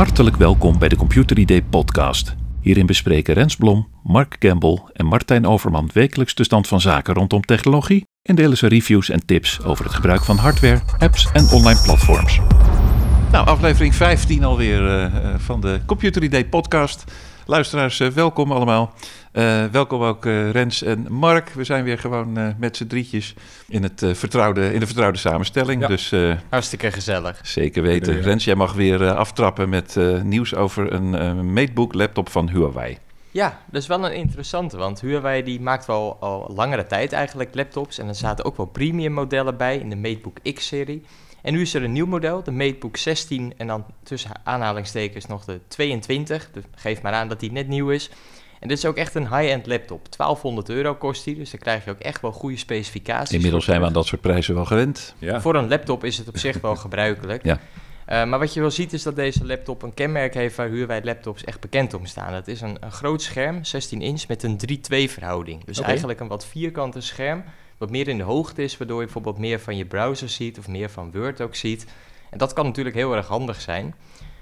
Hartelijk 0.00 0.36
welkom 0.36 0.78
bij 0.78 0.88
de 0.88 0.96
Computer 0.96 1.38
ID 1.38 1.70
podcast. 1.70 2.34
Hierin 2.60 2.86
bespreken 2.86 3.34
Rens 3.34 3.56
Blom, 3.56 3.88
Mark 4.02 4.38
Campbell 4.38 4.78
en 4.92 5.06
Martijn 5.06 5.46
Overman 5.46 5.90
wekelijks 5.92 6.34
de 6.34 6.44
stand 6.44 6.68
van 6.68 6.80
zaken 6.80 7.14
rondom 7.14 7.42
technologie 7.42 8.06
en 8.22 8.34
delen 8.34 8.56
ze 8.56 8.66
reviews 8.66 9.08
en 9.08 9.26
tips 9.26 9.62
over 9.62 9.84
het 9.84 9.94
gebruik 9.94 10.24
van 10.24 10.36
hardware, 10.36 10.80
apps 10.98 11.28
en 11.32 11.48
online 11.48 11.80
platforms. 11.84 12.40
Nou, 13.32 13.46
aflevering 13.46 13.94
15 13.94 14.44
alweer 14.44 14.82
uh, 14.82 15.34
van 15.38 15.60
de 15.60 15.80
Computer 15.86 16.22
ID 16.22 16.50
podcast. 16.50 17.04
Luisteraars, 17.50 18.00
uh, 18.00 18.08
welkom 18.08 18.52
allemaal. 18.52 18.94
Uh, 19.32 19.64
welkom 19.64 20.02
ook 20.02 20.24
uh, 20.24 20.50
Rens 20.50 20.82
en 20.82 21.06
Mark. 21.12 21.48
We 21.48 21.64
zijn 21.64 21.84
weer 21.84 21.98
gewoon 21.98 22.38
uh, 22.38 22.48
met 22.58 22.76
z'n 22.76 22.86
drietjes 22.86 23.34
in, 23.68 23.82
het, 23.82 24.04
vertrouwde, 24.12 24.72
in 24.72 24.80
de 24.80 24.86
vertrouwde 24.86 25.18
samenstelling. 25.18 25.80
Ja. 25.80 25.86
Dus, 25.86 26.14
Hartstikke 26.48 26.90
gezellig. 26.90 27.40
Zeker 27.42 27.82
weten. 27.82 28.16
Ja. 28.16 28.22
Rens, 28.22 28.44
jij 28.44 28.54
mag 28.54 28.72
weer 28.72 29.12
aftrappen 29.14 29.68
met 29.68 29.96
nieuws 30.22 30.54
over 30.54 30.92
een 30.92 31.52
MateBook 31.52 31.94
laptop 31.94 32.28
van 32.28 32.48
Huawei. 32.48 32.98
Ja, 33.30 33.58
dat 33.70 33.82
is 33.82 33.88
wel 33.88 34.04
een 34.04 34.14
interessante, 34.14 34.76
want 34.76 35.00
Huawei 35.00 35.42
die 35.42 35.60
maakt 35.60 35.86
wel 35.86 36.16
al 36.20 36.50
langere 36.54 36.86
tijd 36.86 37.12
eigenlijk 37.12 37.54
laptops. 37.54 37.98
En 37.98 38.08
er 38.08 38.14
zaten 38.14 38.44
ook 38.44 38.56
wel 38.56 38.66
premium 38.66 39.12
modellen 39.12 39.56
bij 39.56 39.76
in 39.78 39.90
de 39.90 39.96
MateBook 39.96 40.36
X-serie. 40.54 41.02
En 41.42 41.52
nu 41.52 41.60
is 41.60 41.74
er 41.74 41.82
een 41.82 41.92
nieuw 41.92 42.06
model, 42.06 42.42
de 42.42 42.50
MateBook 42.50 42.96
16 42.96 43.52
en 43.56 43.66
dan 43.66 43.84
tussen 44.02 44.30
aanhalingstekens 44.44 45.26
nog 45.26 45.44
de 45.44 45.60
22. 45.68 46.50
Dus 46.52 46.62
geef 46.74 47.02
maar 47.02 47.12
aan 47.12 47.28
dat 47.28 47.40
die 47.40 47.52
net 47.52 47.68
nieuw 47.68 47.90
is. 47.90 48.10
En 48.60 48.68
dit 48.68 48.78
is 48.78 48.84
ook 48.84 48.96
echt 48.96 49.14
een 49.14 49.36
high-end 49.36 49.66
laptop. 49.66 50.16
1200 50.16 50.68
euro 50.68 50.94
kost 50.94 51.24
die, 51.24 51.34
dus 51.34 51.50
dan 51.50 51.60
krijg 51.60 51.84
je 51.84 51.90
ook 51.90 51.98
echt 51.98 52.20
wel 52.20 52.32
goede 52.32 52.56
specificaties. 52.56 53.34
Inmiddels 53.34 53.64
zijn 53.64 53.80
we 53.80 53.86
aan 53.86 53.92
dat 53.92 54.06
soort 54.06 54.20
prijzen 54.20 54.54
wel 54.54 54.64
gewend. 54.64 55.14
Ja. 55.18 55.40
Voor 55.40 55.54
een 55.54 55.68
laptop 55.68 56.04
is 56.04 56.18
het 56.18 56.28
op 56.28 56.38
zich 56.38 56.60
wel 56.60 56.76
gebruikelijk. 56.76 57.44
Ja. 57.50 57.58
Uh, 58.08 58.24
maar 58.24 58.38
wat 58.38 58.54
je 58.54 58.60
wel 58.60 58.70
ziet 58.70 58.92
is 58.92 59.02
dat 59.02 59.16
deze 59.16 59.46
laptop 59.46 59.82
een 59.82 59.94
kenmerk 59.94 60.34
heeft 60.34 60.56
waar 60.56 60.68
Huawei 60.68 61.00
laptops 61.04 61.44
echt 61.44 61.60
bekend 61.60 61.94
om 61.94 62.06
staan. 62.06 62.32
Het 62.32 62.48
is 62.48 62.60
een, 62.60 62.76
een 62.80 62.92
groot 62.92 63.22
scherm, 63.22 63.64
16 63.64 64.02
inch, 64.02 64.28
met 64.28 64.42
een 64.42 64.58
3-2 65.08 65.10
verhouding. 65.10 65.64
Dus 65.64 65.76
Okay. 65.76 65.90
eigenlijk 65.90 66.20
een 66.20 66.28
wat 66.28 66.46
vierkante 66.46 67.00
scherm, 67.00 67.44
wat 67.80 67.90
meer 67.90 68.08
in 68.08 68.16
de 68.16 68.22
hoogte 68.22 68.62
is, 68.62 68.76
waardoor 68.76 68.98
je 68.98 69.04
bijvoorbeeld 69.04 69.38
meer 69.38 69.60
van 69.60 69.76
je 69.76 69.84
browser 69.84 70.28
ziet 70.28 70.58
of 70.58 70.68
meer 70.68 70.90
van 70.90 71.10
Word 71.12 71.40
ook 71.40 71.54
ziet. 71.54 71.86
En 72.30 72.38
dat 72.38 72.52
kan 72.52 72.64
natuurlijk 72.64 72.96
heel 72.96 73.16
erg 73.16 73.26
handig 73.26 73.60
zijn. 73.60 73.94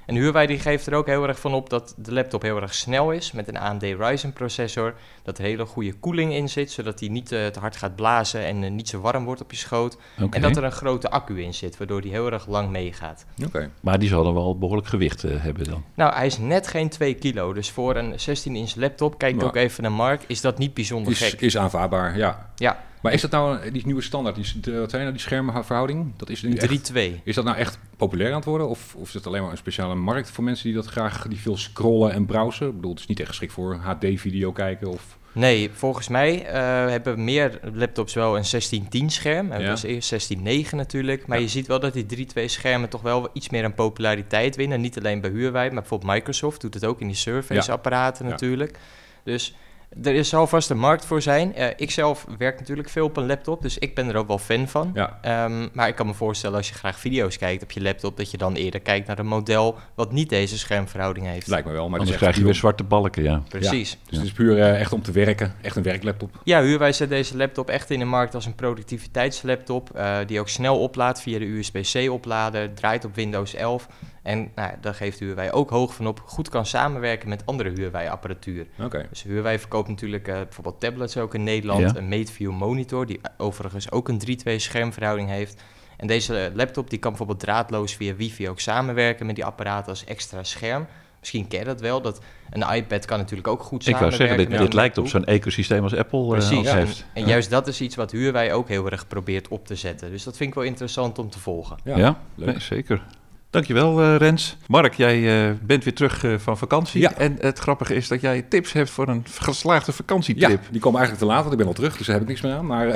En 0.06 0.14
Huawei 0.14 0.46
die 0.46 0.58
geeft 0.58 0.86
er 0.86 0.94
ook 0.94 1.06
heel 1.06 1.28
erg 1.28 1.40
van 1.40 1.54
op 1.54 1.70
dat 1.70 1.94
de 1.96 2.12
laptop 2.12 2.42
heel 2.42 2.60
erg 2.60 2.74
snel 2.74 3.12
is 3.12 3.32
met 3.32 3.48
een 3.48 3.56
AMD 3.58 3.82
Ryzen 3.82 4.32
processor. 4.32 4.94
Dat 5.22 5.38
er 5.38 5.44
hele 5.44 5.66
goede 5.66 5.92
koeling 5.92 6.32
in 6.32 6.48
zit, 6.48 6.70
zodat 6.70 6.98
die 6.98 7.10
niet 7.10 7.32
uh, 7.32 7.46
te 7.46 7.60
hard 7.60 7.76
gaat 7.76 7.96
blazen 7.96 8.44
en 8.44 8.62
uh, 8.62 8.70
niet 8.70 8.88
zo 8.88 9.00
warm 9.00 9.24
wordt 9.24 9.40
op 9.40 9.50
je 9.50 9.56
schoot. 9.56 9.96
Okay. 10.16 10.28
En 10.30 10.42
dat 10.42 10.56
er 10.56 10.64
een 10.64 10.72
grote 10.72 11.10
accu 11.10 11.42
in 11.42 11.54
zit, 11.54 11.78
waardoor 11.78 12.00
die 12.00 12.10
heel 12.10 12.32
erg 12.32 12.46
lang 12.46 12.70
meegaat. 12.70 13.26
Okay. 13.46 13.70
Maar 13.80 13.98
die 13.98 14.08
zal 14.08 14.24
dan 14.24 14.34
wel 14.34 14.58
behoorlijk 14.58 14.88
gewicht 14.88 15.24
uh, 15.24 15.42
hebben 15.42 15.64
dan? 15.64 15.84
Nou, 15.94 16.14
hij 16.14 16.26
is 16.26 16.38
net 16.38 16.68
geen 16.68 16.88
2 16.88 17.14
kilo. 17.14 17.52
Dus 17.52 17.70
voor 17.70 17.96
een 17.96 18.12
16-inch 18.12 18.74
laptop, 18.76 19.18
kijk 19.18 19.36
Maar- 19.36 19.44
ook 19.44 19.56
even 19.56 19.82
naar 19.82 19.92
Mark, 19.92 20.22
is 20.26 20.40
dat 20.40 20.58
niet 20.58 20.74
bijzonder 20.74 21.12
Is, 21.12 21.18
gek. 21.18 21.40
is 21.40 21.56
aanvaardbaar, 21.56 22.16
ja. 22.16 22.50
Ja, 22.56 22.84
Maar 23.02 23.12
is 23.12 23.20
dat 23.20 23.30
nou 23.30 23.70
die 23.70 23.86
nieuwe 23.86 24.02
standaard, 24.02 24.36
die, 24.36 24.60
de, 24.60 24.78
wat 24.78 24.90
zijn 24.90 25.02
nou 25.02 25.14
die 25.14 25.22
schermverhouding? 25.22 26.12
Dat 26.16 26.28
is 26.30 26.42
nu 26.42 26.54
echt, 26.56 26.92
3-2. 26.92 26.96
is 27.24 27.34
dat 27.34 27.44
nou 27.44 27.56
echt 27.56 27.78
populair 27.96 28.30
aan 28.30 28.36
het 28.36 28.44
worden? 28.44 28.68
Of, 28.68 28.94
of 28.94 29.08
is 29.08 29.14
het 29.14 29.26
alleen 29.26 29.42
maar 29.42 29.50
een 29.50 29.56
speciale 29.56 29.94
markt 29.94 30.30
voor 30.30 30.44
mensen 30.44 30.64
die 30.64 30.74
dat 30.74 30.86
graag, 30.86 31.26
die 31.28 31.38
veel 31.40 31.56
scrollen 31.56 32.12
en 32.12 32.26
browsen? 32.26 32.66
Ik 32.68 32.74
bedoel, 32.74 32.90
het 32.90 33.00
is 33.00 33.06
niet 33.06 33.20
echt 33.20 33.28
geschikt 33.28 33.52
voor 33.52 33.74
HD-video 33.76 34.52
kijken 34.52 34.88
of... 34.88 35.16
Nee, 35.32 35.70
volgens 35.72 36.08
mij 36.08 36.46
eh, 36.46 36.52
hebben 36.90 37.24
meer 37.24 37.60
laptops 37.74 38.14
wel 38.14 38.26
een 38.36 38.44
1610 38.50 39.10
scherm. 39.10 39.50
En 39.52 39.60
Ja. 39.60 39.66
Dat 39.66 39.80
was 39.80 39.90
eerst 39.90 40.08
1609 40.08 40.76
natuurlijk. 40.78 41.26
Maar 41.26 41.36
Ja. 41.36 41.42
je 41.42 41.48
ziet 41.50 41.66
wel 41.66 41.80
dat 41.80 41.92
die 41.92 42.06
3.2 42.36 42.44
schermen 42.44 42.88
toch 42.88 43.02
wel 43.02 43.28
iets 43.32 43.48
meer 43.48 43.64
aan 43.64 43.74
populariteit 43.74 44.56
winnen. 44.56 44.80
Niet 44.80 44.98
alleen 44.98 45.20
bij 45.20 45.30
Huawei, 45.30 45.70
maar 45.70 45.80
bijvoorbeeld 45.80 46.12
Microsoft 46.12 46.60
doet 46.60 46.74
het 46.74 46.84
ook 46.84 47.00
in 47.00 47.06
die 47.06 47.16
Surface-apparaten 47.16 48.24
Ja. 48.24 48.30
natuurlijk. 48.30 48.78
Dus 49.24 49.54
er 50.02 50.14
is 50.14 50.34
alvast 50.34 50.70
een 50.70 50.78
markt 50.78 51.04
voor 51.04 51.22
zijn. 51.22 51.54
Eh, 51.54 51.66
ik 51.76 51.90
zelf 51.90 52.26
werk 52.38 52.58
natuurlijk 52.58 52.88
veel 52.88 53.04
op 53.04 53.16
een 53.16 53.26
laptop, 53.26 53.62
dus 53.62 53.78
ik 53.78 53.94
ben 53.94 54.08
er 54.08 54.16
ook 54.16 54.26
wel 54.26 54.38
fan 54.38 54.68
van. 54.68 54.90
Ja, 54.94 55.18
Ehm, 55.22 55.68
maar 55.72 55.88
ik 55.88 55.94
kan 55.94 56.06
me 56.06 56.14
voorstellen 56.14 56.56
als 56.56 56.68
je 56.68 56.74
graag 56.74 56.98
video's 56.98 57.38
kijkt 57.38 57.62
op 57.62 57.70
je 57.70 57.82
laptop, 57.82 58.16
dat 58.16 58.30
je 58.30 58.36
dan 58.36 58.54
eerder 58.54 58.80
kijkt 58.80 59.06
naar 59.06 59.18
een 59.18 59.26
model 59.26 59.76
wat 59.94 60.12
niet 60.12 60.28
deze 60.28 60.58
schermverhouding 60.58 61.26
heeft. 61.26 61.46
lijkt 61.46 61.66
me 61.66 61.72
wel. 61.72 61.88
Maar 61.88 61.98
Anders 61.98 62.10
is 62.10 62.16
krijg 62.22 62.36
je 62.36 62.44
weer 62.44 62.54
zwarte 62.54 62.84
balken, 62.84 63.22
ja. 63.22 63.42
Precies. 63.48 63.98
Dus 64.08 64.16
het 64.16 64.26
is 64.26 64.32
puur 64.32 64.58
eh, 64.60 64.80
echt 64.80 64.92
om 64.92 65.02
te 65.02 65.12
werken. 65.12 65.54
Echt 65.62 65.76
een 65.76 65.82
werklaptop. 65.82 66.40
Ja, 66.44 66.62
Huawei 66.62 66.92
zet 66.92 67.08
deze 67.08 67.36
laptop 67.36 67.68
echt 67.68 67.90
in 67.90 67.98
de 67.98 68.04
markt 68.04 68.34
als 68.34 68.46
een 68.46 68.54
productiviteitslaptop. 68.54 69.90
eh, 69.94 70.16
die 70.26 70.40
ook 70.40 70.48
snel 70.48 70.78
oplaadt 70.80 71.20
via 71.20 71.38
de 71.38 71.44
USB-C-oplader, 71.44 72.74
draait 72.74 73.04
op 73.04 73.14
Windows 73.14 73.54
11. 73.54 73.88
En 74.28 74.50
nou, 74.54 74.70
daar 74.80 74.94
geeft 74.94 75.18
Huawei 75.18 75.50
ook 75.50 75.70
hoog 75.70 75.94
van 75.94 76.06
op, 76.06 76.22
goed 76.24 76.48
kan 76.48 76.66
samenwerken 76.66 77.28
met 77.28 77.46
andere 77.46 77.70
Huawei-apparatuur. 77.70 78.66
Oké. 78.82 79.06
Dus 79.08 79.22
Huawei 79.22 79.58
verkoopt 79.58 79.88
natuurlijk 79.88 80.28
eh, 80.28 80.34
bijvoorbeeld 80.34 80.80
tablets 80.80 81.16
ook 81.16 81.34
in 81.34 81.44
Nederland. 81.44 81.80
Ja. 81.80 81.96
Een 81.96 82.08
MateView 82.08 82.52
monitor, 82.52 83.06
die 83.06 83.20
overigens 83.36 83.90
ook 83.90 84.08
een 84.08 84.20
3-2 84.48 84.54
schermverhouding 84.56 85.28
heeft. 85.28 85.62
En 85.96 86.06
deze 86.06 86.38
eh, 86.38 86.54
laptop 86.54 86.90
die 86.90 86.98
kan 86.98 87.10
bijvoorbeeld 87.10 87.40
draadloos 87.40 87.94
via 87.94 88.14
wifi 88.14 88.48
ook 88.48 88.60
samenwerken 88.60 89.26
met 89.26 89.34
die 89.34 89.44
apparaten 89.44 89.88
als 89.88 90.04
extra 90.04 90.42
scherm. 90.42 90.86
Misschien 91.18 91.48
ken 91.48 91.58
je 91.58 91.64
dat 91.64 91.80
wel, 91.80 92.00
dat 92.00 92.20
een 92.50 92.74
iPad 92.74 93.04
kan 93.04 93.18
natuurlijk 93.18 93.48
ook 93.48 93.62
goed 93.62 93.86
Ik 93.86 93.96
wou 93.96 94.10
samenwerken 94.10 94.36
zeggen, 94.36 94.50
dit, 94.50 94.66
dit 94.66 94.72
lijkt 94.74 94.98
op 94.98 95.08
zo'n 95.08 95.24
ecosysteem 95.24 95.82
als 95.82 95.94
Apple 95.94 96.22
eh, 96.22 96.28
Precies, 96.28 96.66
en, 96.66 96.76
heeft. 96.76 97.04
en 97.12 97.22
Ja. 97.22 97.28
juist 97.28 97.50
dat 97.50 97.66
is 97.66 97.80
iets 97.80 97.96
wat 97.96 98.10
Huawei 98.10 98.52
ook 98.52 98.68
heel 98.68 98.90
erg 98.90 99.06
probeert 99.06 99.48
op 99.48 99.66
te 99.66 99.74
zetten. 99.76 100.10
Dus 100.10 100.24
dat 100.24 100.36
vind 100.36 100.48
ik 100.48 100.54
wel 100.54 100.64
interessant 100.64 101.18
om 101.18 101.30
te 101.30 101.38
volgen. 101.38 101.76
Ja, 101.84 101.96
Ja, 101.96 102.20
leuk. 102.34 102.46
Nee, 102.46 102.60
zeker. 102.60 103.02
Dankjewel, 103.50 104.00
eh 104.02 104.16
Rens. 104.16 104.56
Mark, 104.66 104.94
jij 104.94 105.46
eh, 105.48 105.54
bent 105.62 105.84
weer 105.84 105.94
terug 105.94 106.24
eh, 106.24 106.34
van 106.38 106.58
vakantie. 106.58 107.00
Ja. 107.00 107.14
En 107.16 107.36
het 107.40 107.58
grappige 107.58 107.94
is 107.94 108.08
dat 108.08 108.20
jij 108.20 108.42
tips 108.42 108.72
hebt 108.72 108.90
voor 108.90 109.08
een 109.08 109.24
geslaagde 109.30 109.90
Ja, 109.90 109.96
vakantietrip. 109.96 110.60
die 110.70 110.80
komen 110.80 110.98
eigenlijk 110.98 111.28
te 111.28 111.32
laat, 111.34 111.40
want 111.40 111.52
ik 111.52 111.58
ben 111.58 111.66
al 111.66 111.72
terug, 111.72 111.96
dus 111.96 112.06
daar 112.06 112.14
heb 112.14 112.24
ik 112.24 112.30
niks 112.30 112.40
meer 112.40 112.52
aan. 112.52 112.66
Maar 112.66 112.86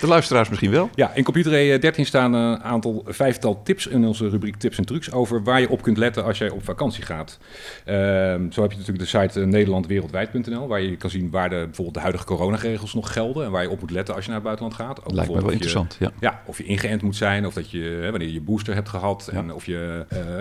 De 0.00 0.06
luisteraars 0.06 0.48
misschien 0.48 0.70
wel. 0.70 0.90
ja, 0.94 1.14
in 1.14 1.24
Computer 1.24 1.52
E 1.54 1.78
13 1.78 2.06
staan 2.06 2.32
een 2.32 2.62
aantal 2.62 3.04
vijftal 3.06 3.62
tips 3.62 3.86
in 3.86 4.04
onze 4.04 4.28
rubriek 4.28 4.56
tips 4.56 4.78
en 4.78 4.84
trucs 4.84 5.12
over 5.12 5.42
waar 5.42 5.60
je 5.60 5.68
op 5.70 5.82
kunt 5.82 5.96
letten 5.98 6.24
als 6.24 6.38
jij 6.38 6.50
op 6.50 6.64
vakantie 6.64 7.02
gaat. 7.04 7.38
Ehm, 7.84 8.50
zo 8.50 8.62
heb 8.62 8.70
je 8.72 8.78
natuurlijk 8.78 9.10
de 9.10 9.18
site 9.20 9.40
nederlandwereldwijd.nl, 9.46 10.68
waar 10.68 10.80
je 10.80 10.96
kan 10.96 11.10
zien 11.10 11.30
waar 11.30 11.48
de, 11.50 11.56
bijvoorbeeld 11.64 11.94
de 11.94 12.00
huidige 12.00 12.24
coronaregels 12.24 12.94
nog 12.94 13.12
gelden 13.12 13.44
en 13.44 13.50
waar 13.50 13.62
je 13.62 13.70
op 13.70 13.80
moet 13.80 13.90
letten 13.90 14.14
als 14.14 14.24
je 14.24 14.30
naar 14.30 14.40
het 14.40 14.46
buitenland 14.48 14.76
gaat. 14.80 15.04
Ook 15.06 15.12
Lijkt 15.12 15.30
me 15.30 15.36
wel 15.36 15.46
je- 15.46 15.52
interessant, 15.52 15.96
ja. 15.98 16.10
Ja, 16.20 16.42
of 16.46 16.58
je 16.58 16.64
ingeënt 16.64 17.02
moet 17.02 17.16
zijn, 17.16 17.46
of 17.46 17.54
dat 17.54 17.70
je, 17.70 17.98
hè, 18.02 18.10
wanneer 18.10 18.28
je 18.28 18.34
je 18.34 18.40
booster 18.40 18.74
hebt 18.74 18.88
gehad, 18.88 19.28
en 19.32 19.52
of 19.52 19.66
je, 19.66 19.86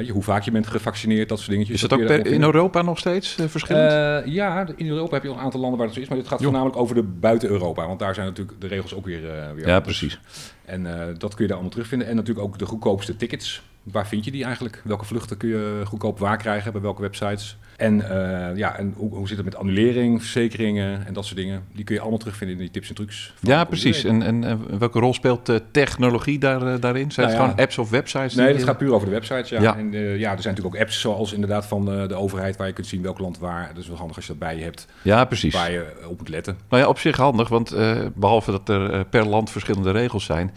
je, 0.05 0.11
hoe 0.11 0.23
vaak 0.23 0.43
je 0.43 0.51
bent 0.51 0.67
gevaccineerd, 0.67 1.29
dat 1.29 1.37
soort 1.37 1.49
dingetjes. 1.49 1.75
Is 1.75 1.89
dat 1.89 1.99
ook 1.99 2.05
per- 2.05 2.25
in. 2.25 2.43
Europa 2.43 2.81
nog 2.81 2.99
steeds 2.99 3.37
eh, 3.37 3.45
verschillend? 3.45 3.91
Ja, 4.29 4.67
in 4.75 4.87
Europa 4.87 5.13
heb 5.13 5.23
je 5.23 5.29
een 5.29 5.37
aantal 5.37 5.59
landen 5.59 5.77
waar 5.77 5.87
het 5.87 5.95
zo 5.95 6.01
is, 6.01 6.07
maar 6.07 6.17
dit 6.17 6.27
gaat 6.27 6.39
Jo. 6.39 6.43
voornamelijk 6.45 6.79
over 6.79 6.95
de 6.95 7.03
buiten 7.03 7.49
Europa, 7.49 7.87
want 7.87 7.99
daar 7.99 8.13
zijn 8.13 8.27
natuurlijk 8.27 8.61
de 8.61 8.67
regels 8.67 8.93
ook 8.93 9.05
weer, 9.05 9.21
weer 9.21 9.67
ja, 9.67 9.75
anders. 9.75 9.97
precies. 9.97 10.19
En 10.65 10.83
dat 11.17 11.29
kun 11.29 11.41
je 11.41 11.47
daar 11.47 11.51
allemaal 11.51 11.69
terugvinden. 11.69 12.07
En 12.07 12.15
natuurlijk 12.15 12.45
ook 12.47 12.59
de 12.59 12.65
goedkoopste 12.65 13.15
tickets. 13.15 13.61
Waar 13.83 14.07
vind 14.07 14.25
je 14.25 14.31
die 14.31 14.43
eigenlijk? 14.43 14.81
Welke 14.83 15.05
vluchten 15.05 15.37
kun 15.37 15.49
je 15.49 15.81
goedkoop 15.85 16.19
waar 16.19 16.37
krijgen? 16.37 16.71
Bij 16.71 16.81
welke 16.81 17.01
websites? 17.01 17.57
En, 17.77 18.09
eh, 18.09 18.57
ja, 18.57 18.77
en 18.77 18.93
hoe, 18.95 19.15
hoe 19.15 19.27
zit 19.27 19.37
het 19.37 19.45
met 19.45 19.55
annulering, 19.55 20.21
verzekeringen 20.21 21.05
en 21.05 21.13
dat 21.13 21.25
soort 21.25 21.37
dingen? 21.37 21.63
Die 21.73 21.83
kun 21.83 21.95
je 21.95 22.01
allemaal 22.01 22.19
terugvinden 22.19 22.55
in 22.57 22.61
die 22.61 22.71
tips 22.71 22.89
en 22.89 22.95
trucs. 22.95 23.33
Ja, 23.39 23.63
precies. 23.63 24.03
En, 24.03 24.21
en 24.21 24.43
eh, 24.43 24.55
welke 24.79 24.99
rol 24.99 25.13
speelt 25.13 25.49
eh, 25.49 25.55
technologie 25.71 26.39
daar, 26.39 26.79
daarin? 26.79 27.11
Zijn 27.11 27.27
Nou 27.27 27.39
het 27.39 27.47
gewoon 27.47 27.65
apps 27.65 27.77
of 27.77 27.89
websites? 27.89 28.35
Nee, 28.35 28.53
dat 28.53 28.63
gaat 28.63 28.77
puur 28.77 28.93
over 28.93 29.07
de 29.07 29.13
websites. 29.13 29.49
Ja. 29.49 29.61
Ja. 29.61 29.77
En 29.77 29.91
ja, 29.91 30.01
er 30.01 30.17
zijn 30.17 30.33
natuurlijk 30.33 30.65
ook 30.65 30.77
apps 30.77 30.99
zoals 30.99 31.33
inderdaad 31.33 31.65
van 31.65 31.85
de 31.85 32.15
overheid... 32.15 32.57
waar 32.57 32.67
je 32.67 32.73
kunt 32.73 32.87
zien 32.87 33.01
welk 33.01 33.19
land 33.19 33.39
waar. 33.39 33.67
Dat 33.73 33.83
is 33.83 33.87
wel 33.87 33.97
handig 33.97 34.15
als 34.15 34.25
je 34.25 34.31
dat 34.31 34.41
bij 34.41 34.57
je 34.57 34.63
hebt. 34.63 34.87
Ja, 35.01 35.25
precies. 35.25 35.53
Waar 35.53 35.71
je 35.71 35.85
op 36.07 36.17
moet 36.17 36.29
letten. 36.29 36.57
Nou 36.69 36.81
ja, 36.81 36.89
op 36.89 36.99
zich 36.99 37.17
handig, 37.17 37.49
want 37.49 37.71
eh, 37.71 37.97
behalve 38.15 38.51
dat 38.51 38.69
er 38.69 39.05
per 39.05 39.27
land 39.27 39.49
verschillende 39.49 39.91
regels 39.91 40.25
zijn, 40.25 40.51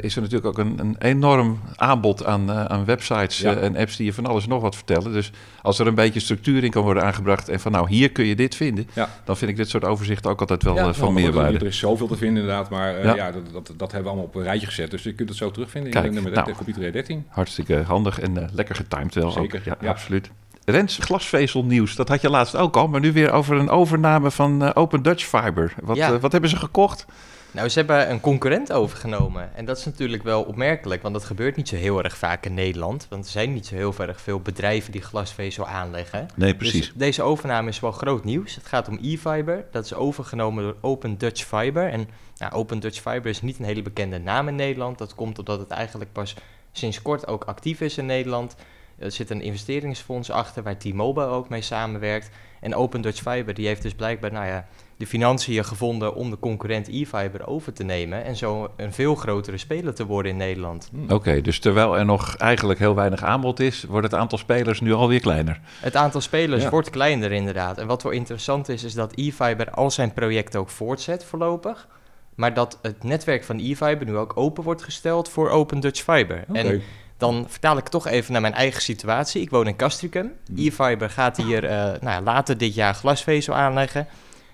is 0.00 0.16
er 0.16 0.22
natuurlijk 0.22 0.46
ook 0.46 0.58
een, 0.58 0.78
een 0.78 0.96
enorm 0.98 1.60
aanbod 1.74 2.24
aan, 2.24 2.50
aan 2.50 2.84
websites 2.84 3.38
Ja. 3.38 3.54
en 3.54 3.76
apps 3.76 3.96
die 3.96 4.06
je 4.06 4.12
van 4.12 4.26
alles 4.26 4.46
nog 4.46 4.62
wat 4.62 4.74
vertellen. 4.74 5.12
Dus 5.12 5.30
als 5.62 5.78
er 5.78 5.86
een 5.86 5.94
beetje 5.94 6.20
structuur 6.20 6.45
in 6.54 6.70
kan 6.70 6.82
worden 6.82 7.02
aangebracht 7.02 7.48
en 7.48 7.60
van 7.60 7.72
nou, 7.72 7.88
hier 7.88 8.12
kun 8.12 8.24
je 8.24 8.36
dit 8.36 8.54
vinden, 8.54 8.88
Ja. 8.92 9.08
dan 9.24 9.36
vind 9.36 9.50
ik 9.50 9.56
dit 9.56 9.68
soort 9.68 9.84
overzichten 9.84 10.30
ook 10.30 10.40
altijd 10.40 10.62
wel 10.62 10.74
Ja, 10.74 10.80
eh, 10.88 10.92
van 10.94 11.12
nou, 11.14 11.24
meerwaarde. 11.24 11.58
Er 11.58 11.66
is 11.66 11.78
zoveel 11.78 12.06
te 12.06 12.16
vinden 12.16 12.42
inderdaad. 12.42 12.70
Maar 12.70 12.96
eh, 12.96 13.04
Ja. 13.04 13.14
ja, 13.14 13.30
dat, 13.32 13.42
dat, 13.52 13.66
dat 13.76 13.92
hebben 13.92 14.02
we 14.02 14.08
allemaal 14.08 14.24
op 14.24 14.34
een 14.34 14.42
rijtje 14.42 14.66
gezet. 14.66 14.90
Dus 14.90 15.02
je 15.02 15.12
kunt 15.12 15.28
het 15.28 15.38
zo 15.38 15.50
terugvinden 15.50 15.90
Kijk, 15.90 16.04
in 16.04 16.14
nummer 16.14 16.32
nou. 16.32 16.46
de 16.46 16.52
computer 16.56 16.92
13. 16.92 17.24
Hartstikke 17.28 17.82
handig 17.86 18.20
en 18.20 18.38
eh, 18.42 18.48
lekker 18.52 18.74
getimed 18.74 19.14
wel. 19.14 19.26
ook. 19.26 19.32
Zeker, 19.32 19.62
Ja, 19.64 19.76
ja. 19.80 19.88
absoluut. 19.88 20.30
Rens, 20.64 20.98
glasvezelnieuws, 21.00 21.94
dat 21.96 22.08
had 22.08 22.20
je 22.20 22.30
laatst 22.30 22.56
ook 22.56 22.76
al, 22.76 22.88
maar 22.88 23.00
nu 23.00 23.12
weer 23.12 23.30
over 23.32 23.56
een 23.56 23.68
overname 23.70 24.30
van 24.30 24.74
Open 24.74 25.02
Dutch 25.02 25.24
Fiber. 25.24 25.74
Wat, 25.82 25.96
Ja. 25.96 26.18
wat 26.18 26.32
hebben 26.32 26.50
ze 26.50 26.56
gekocht? 26.56 27.06
Nou, 27.50 27.68
ze 27.68 27.78
hebben 27.78 28.10
een 28.10 28.20
concurrent 28.20 28.72
overgenomen. 28.72 29.50
En 29.54 29.64
dat 29.64 29.78
is 29.78 29.84
natuurlijk 29.84 30.22
wel 30.22 30.42
opmerkelijk, 30.42 31.02
want 31.02 31.14
dat 31.14 31.24
gebeurt 31.24 31.56
niet 31.56 31.68
zo 31.68 31.76
heel 31.76 32.02
erg 32.02 32.16
vaak 32.16 32.46
in 32.46 32.54
Nederland. 32.54 33.06
Want 33.10 33.24
er 33.24 33.30
zijn 33.30 33.52
niet 33.52 33.66
zo 33.66 33.74
heel 33.74 33.94
erg 33.98 34.20
veel 34.20 34.40
bedrijven 34.40 34.92
die 34.92 35.02
glasvezel 35.02 35.66
aanleggen. 35.66 36.28
Nee, 36.34 36.54
precies. 36.54 36.86
Dus 36.86 36.92
deze 36.94 37.22
overname 37.22 37.68
is 37.68 37.80
wel 37.80 37.92
groot 37.92 38.24
nieuws. 38.24 38.54
Het 38.54 38.66
gaat 38.66 38.88
om 38.88 38.98
e-fiber. 39.02 39.64
Dat 39.70 39.84
is 39.84 39.94
overgenomen 39.94 40.64
door 40.64 40.76
Open 40.80 41.18
Dutch 41.18 41.44
Fiber. 41.44 41.88
En 41.88 42.08
nou, 42.36 42.52
Open 42.52 42.80
Dutch 42.80 43.00
Fiber 43.00 43.26
is 43.26 43.42
niet 43.42 43.58
een 43.58 43.64
hele 43.64 43.82
bekende 43.82 44.18
naam 44.18 44.48
in 44.48 44.54
Nederland. 44.54 44.98
Dat 44.98 45.14
komt 45.14 45.38
omdat 45.38 45.58
het 45.58 45.70
eigenlijk 45.70 46.12
pas 46.12 46.34
sinds 46.72 47.02
kort 47.02 47.26
ook 47.26 47.44
actief 47.44 47.80
is 47.80 47.98
in 47.98 48.06
Nederland. 48.06 48.56
Er 48.98 49.12
zit 49.12 49.30
een 49.30 49.42
investeringsfonds 49.42 50.30
achter 50.30 50.62
waar 50.62 50.78
T-Mobile 50.78 51.26
ook 51.26 51.48
mee 51.48 51.62
samenwerkt. 51.62 52.30
En 52.60 52.74
Open 52.74 53.00
Dutch 53.00 53.22
Fiber 53.22 53.54
die 53.54 53.66
heeft 53.66 53.82
dus 53.82 53.94
blijkbaar 53.94 54.32
nou 54.32 54.46
ja, 54.46 54.66
de 54.96 55.06
financiën 55.06 55.64
gevonden 55.64 56.14
om 56.14 56.30
de 56.30 56.38
concurrent 56.38 56.88
e-fiber 56.88 57.46
over 57.46 57.72
te 57.72 57.84
nemen. 57.84 58.24
En 58.24 58.36
zo 58.36 58.70
een 58.76 58.92
veel 58.92 59.14
grotere 59.14 59.56
speler 59.56 59.94
te 59.94 60.06
worden 60.06 60.30
in 60.32 60.36
Nederland. 60.36 60.90
Oké, 61.08 61.40
dus 61.40 61.58
terwijl 61.58 61.98
er 61.98 62.04
nog 62.04 62.36
eigenlijk 62.36 62.78
heel 62.78 62.94
weinig 62.94 63.22
aanbod 63.22 63.60
is, 63.60 63.84
wordt 63.84 64.10
het 64.10 64.20
aantal 64.20 64.38
spelers 64.38 64.80
nu 64.80 64.92
alweer 64.92 65.20
kleiner. 65.20 65.60
Het 65.80 65.96
aantal 65.96 66.20
spelers 66.20 66.62
Ja. 66.62 66.70
wordt 66.70 66.90
kleiner 66.90 67.32
inderdaad. 67.32 67.78
En 67.78 67.86
wat 67.86 68.02
wel 68.02 68.12
interessant 68.12 68.68
is, 68.68 68.84
is 68.84 68.94
dat 68.94 69.12
e-fiber 69.14 69.70
al 69.70 69.90
zijn 69.90 70.12
projecten 70.12 70.60
ook 70.60 70.70
voortzet 70.70 71.24
voorlopig. 71.24 71.88
Maar 72.34 72.54
dat 72.54 72.78
het 72.82 73.02
netwerk 73.04 73.44
van 73.44 73.58
e-fiber 73.58 74.06
nu 74.06 74.16
ook 74.16 74.36
open 74.36 74.64
wordt 74.64 74.82
gesteld 74.82 75.28
voor 75.28 75.50
Open 75.50 75.80
Dutch 75.80 76.02
Fiber. 76.02 76.44
Oké. 76.48 76.58
En 76.58 76.82
dan 77.16 77.46
vertaal 77.48 77.76
ik 77.76 77.88
toch 77.88 78.06
even 78.06 78.32
naar 78.32 78.40
mijn 78.40 78.54
eigen 78.54 78.82
situatie. 78.82 79.40
Ik 79.40 79.50
woon 79.50 79.66
in 79.66 79.76
Castricum. 79.76 80.32
Hmm. 80.46 80.56
E-fiber 80.58 81.10
gaat 81.10 81.36
hier 81.36 81.64
eh, 81.64 81.78
nou 81.78 82.00
ja, 82.00 82.20
later 82.20 82.58
dit 82.58 82.74
jaar 82.74 82.94
glasvezel 82.94 83.54
aanleggen. 83.54 84.06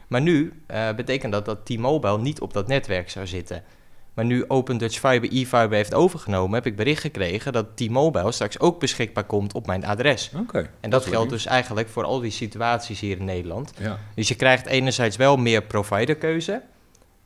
Maar 0.08 0.20
nu 0.20 0.52
eh, 0.66 0.94
betekent 0.96 1.32
dat 1.32 1.44
dat 1.44 1.66
T-Mobile 1.66 2.18
niet 2.18 2.40
op 2.40 2.52
dat 2.52 2.66
netwerk 2.66 3.10
zou 3.10 3.26
zitten. 3.26 3.62
Maar 4.14 4.24
nu 4.24 4.44
Open 4.48 4.78
Dutch 4.78 4.98
Fiber 4.98 5.32
e-fiber 5.32 5.72
heeft 5.72 5.94
overgenomen, 5.94 6.54
heb 6.54 6.66
ik 6.66 6.76
bericht 6.76 7.00
gekregen 7.00 7.52
dat 7.52 7.76
T-Mobile 7.76 8.32
straks 8.32 8.60
ook 8.60 8.80
beschikbaar 8.80 9.24
komt 9.24 9.54
op 9.54 9.66
mijn 9.66 9.84
adres. 9.84 10.30
Oké. 10.36 10.70
En 10.80 10.90
dat 10.90 11.06
geldt 11.06 11.30
dus 11.30 11.46
eigenlijk 11.46 11.88
voor 11.88 12.04
al 12.04 12.20
die 12.20 12.30
situaties 12.30 13.00
hier 13.00 13.18
in 13.18 13.24
Nederland. 13.24 13.72
Ja. 13.78 13.98
Dus 14.14 14.28
je 14.28 14.34
krijgt 14.34 14.66
enerzijds 14.66 15.16
wel 15.16 15.36
meer 15.36 15.62
providerkeuze, 15.62 16.62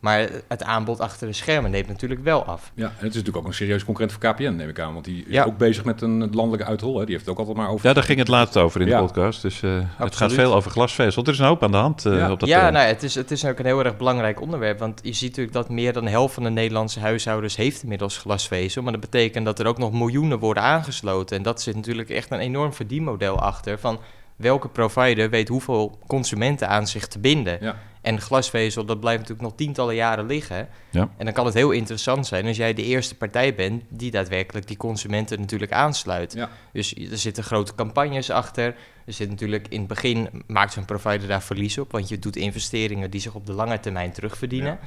maar 0.06 0.28
het 0.48 0.62
aanbod 0.62 1.00
achter 1.00 1.26
de 1.26 1.32
schermen 1.32 1.70
neemt 1.70 1.88
natuurlijk 1.88 2.24
wel 2.24 2.44
af. 2.44 2.72
ja, 2.74 2.84
en 2.84 2.90
het 2.90 2.98
is 3.00 3.02
natuurlijk 3.08 3.36
ook 3.36 3.46
een 3.46 3.54
serieus 3.54 3.84
concurrent 3.84 4.18
voor 4.20 4.32
KPN, 4.32 4.54
neem 4.54 4.68
ik 4.68 4.80
aan. 4.80 4.92
Want 4.92 5.04
die 5.04 5.18
is 5.26 5.32
Ja. 5.32 5.44
ook 5.44 5.58
bezig 5.58 5.84
met 5.84 6.02
een 6.02 6.30
landelijke 6.32 6.66
uitrol. 6.66 6.98
Hè. 6.98 7.04
Die 7.04 7.14
heeft 7.14 7.20
het 7.26 7.30
ook 7.34 7.38
altijd 7.38 7.56
maar 7.56 7.68
over... 7.68 7.86
Ja, 7.86 7.92
daar 7.94 8.02
ging 8.02 8.18
het 8.18 8.28
laatst 8.28 8.56
over 8.56 8.80
in 8.80 8.86
de 8.86 8.92
Ja. 8.92 9.00
podcast. 9.00 9.42
Dus 9.42 9.62
eh, 9.62 9.78
het 9.96 10.16
gaat 10.16 10.32
veel 10.32 10.54
over 10.54 10.70
glasvezel. 10.70 11.22
Er 11.24 11.32
is 11.32 11.38
een 11.38 11.46
hoop 11.46 11.62
aan 11.62 11.70
de 11.70 11.76
hand 11.76 12.06
eh, 12.06 12.16
Ja. 12.18 12.30
op 12.32 12.40
dat 12.40 12.48
ja, 12.48 12.70
nou, 12.70 12.86
het, 12.86 13.02
is, 13.02 13.14
het 13.14 13.30
is 13.30 13.44
ook 13.44 13.58
een 13.58 13.64
heel 13.66 13.84
erg 13.84 13.96
belangrijk 13.96 14.40
onderwerp. 14.40 14.78
Want 14.78 15.00
je 15.02 15.12
ziet 15.12 15.28
natuurlijk 15.28 15.54
dat 15.56 15.68
meer 15.68 15.92
dan 15.92 16.04
de 16.04 16.10
helft 16.10 16.34
van 16.34 16.42
de 16.42 16.50
Nederlandse 16.50 17.00
huishoudens 17.00 17.56
heeft 17.56 17.82
inmiddels 17.82 18.18
glasvezel. 18.18 18.82
Maar 18.82 18.92
dat 18.92 19.00
betekent 19.00 19.44
dat 19.44 19.58
er 19.58 19.66
ook 19.66 19.78
nog 19.78 19.92
miljoenen 19.92 20.38
worden 20.38 20.62
aangesloten. 20.62 21.36
En 21.36 21.42
dat 21.42 21.62
zit 21.62 21.74
natuurlijk 21.74 22.10
echt 22.10 22.30
een 22.30 22.38
enorm 22.38 22.72
verdienmodel 22.72 23.40
achter. 23.40 23.78
Van 23.78 23.98
welke 24.36 24.68
provider 24.68 25.30
weet 25.30 25.48
hoeveel 25.48 25.98
consumenten 26.06 26.68
aan 26.68 26.86
zich 26.86 27.06
te 27.06 27.18
binden. 27.18 27.58
Ja. 27.60 27.76
En 28.00 28.20
glasvezel, 28.20 28.84
dat 28.84 29.00
blijft 29.00 29.20
natuurlijk 29.20 29.48
nog 29.48 29.56
tientallen 29.56 29.94
jaren 29.94 30.26
liggen. 30.26 30.68
Ja. 30.90 31.10
En 31.16 31.24
dan 31.24 31.34
kan 31.34 31.44
het 31.44 31.54
heel 31.54 31.70
interessant 31.70 32.26
zijn 32.26 32.46
als 32.46 32.56
jij 32.56 32.74
de 32.74 32.82
eerste 32.82 33.14
partij 33.14 33.54
bent 33.54 33.82
die 33.88 34.10
daadwerkelijk 34.10 34.66
die 34.66 34.76
consumenten 34.76 35.40
natuurlijk 35.40 35.72
aansluit. 35.72 36.32
Ja. 36.32 36.50
Dus 36.72 36.94
er 36.94 37.18
zitten 37.18 37.44
grote 37.44 37.74
campagnes 37.74 38.30
achter. 38.30 38.74
Er 39.04 39.12
zit 39.12 39.30
natuurlijk 39.30 39.66
in 39.68 39.78
het 39.78 39.88
begin 39.88 40.28
maakt 40.46 40.72
zo'n 40.72 40.84
provider 40.84 41.28
daar 41.28 41.42
verlies 41.42 41.78
op, 41.78 41.92
want 41.92 42.08
je 42.08 42.18
doet 42.18 42.36
investeringen 42.36 43.10
die 43.10 43.20
zich 43.20 43.34
op 43.34 43.46
de 43.46 43.52
lange 43.52 43.80
termijn 43.80 44.12
terugverdienen. 44.12 44.72
Ja. 44.72 44.78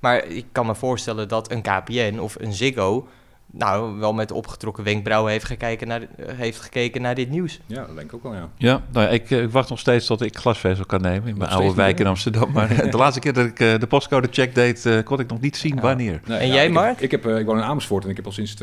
Maar 0.00 0.26
ik 0.26 0.46
kan 0.52 0.66
me 0.66 0.74
voorstellen 0.74 1.28
dat 1.28 1.50
een 1.50 1.62
KPN 1.62 2.18
of 2.18 2.36
een 2.38 2.52
Ziggo 2.52 3.08
nou 3.52 3.98
wel 3.98 4.12
met 4.12 4.30
opgetrokken 4.32 4.84
wenkbrauwen 4.84 5.32
heeft 5.32 5.44
gekeken 5.44 5.88
naar, 5.88 6.00
heeft 6.20 6.60
gekeken 6.60 7.02
naar 7.02 7.14
dit 7.14 7.30
nieuws. 7.30 7.60
ja, 7.66 7.84
dat 7.86 7.94
denk 7.96 8.00
ik 8.06 8.14
ook 8.14 8.22
wel, 8.22 8.34
ja. 8.34 8.48
Ja, 8.56 8.82
nou, 8.92 9.08
ik, 9.08 9.30
eh, 9.30 9.42
ik 9.42 9.50
wacht 9.50 9.68
nog 9.68 9.78
steeds 9.78 10.06
tot 10.06 10.22
ik 10.22 10.36
glasvezel 10.36 10.84
kan 10.86 11.00
nemen 11.00 11.28
in 11.28 11.36
mijn 11.38 11.50
oude 11.50 11.74
wijk 11.74 12.00
in 12.00 12.06
Amsterdam. 12.06 12.52
Maar 12.52 12.90
de 12.90 12.96
laatste 12.96 13.20
keer 13.20 13.32
dat 13.32 13.46
ik 13.46 13.60
eh, 13.60 13.78
de 13.78 13.86
postcode 13.86 14.28
check 14.30 14.54
deed, 14.54 14.86
eh, 14.86 15.02
kon 15.04 15.20
ik 15.20 15.28
nog 15.28 15.40
niet 15.40 15.56
zien 15.56 15.74
Ja. 15.74 15.80
wanneer. 15.80 16.20
Nee, 16.26 16.38
En 16.38 16.46
ja, 16.46 16.54
jij, 16.54 16.66
ik 16.66 16.72
Mark? 16.72 16.94
Heb, 16.94 17.00
ik, 17.00 17.10
heb, 17.10 17.26
eh, 17.26 17.38
ik 17.38 17.46
woon 17.46 17.56
in 17.56 17.62
Amersfoort 17.64 18.04
en 18.04 18.10
ik 18.10 18.16
heb 18.16 18.26
al 18.26 18.32
sinds 18.32 18.54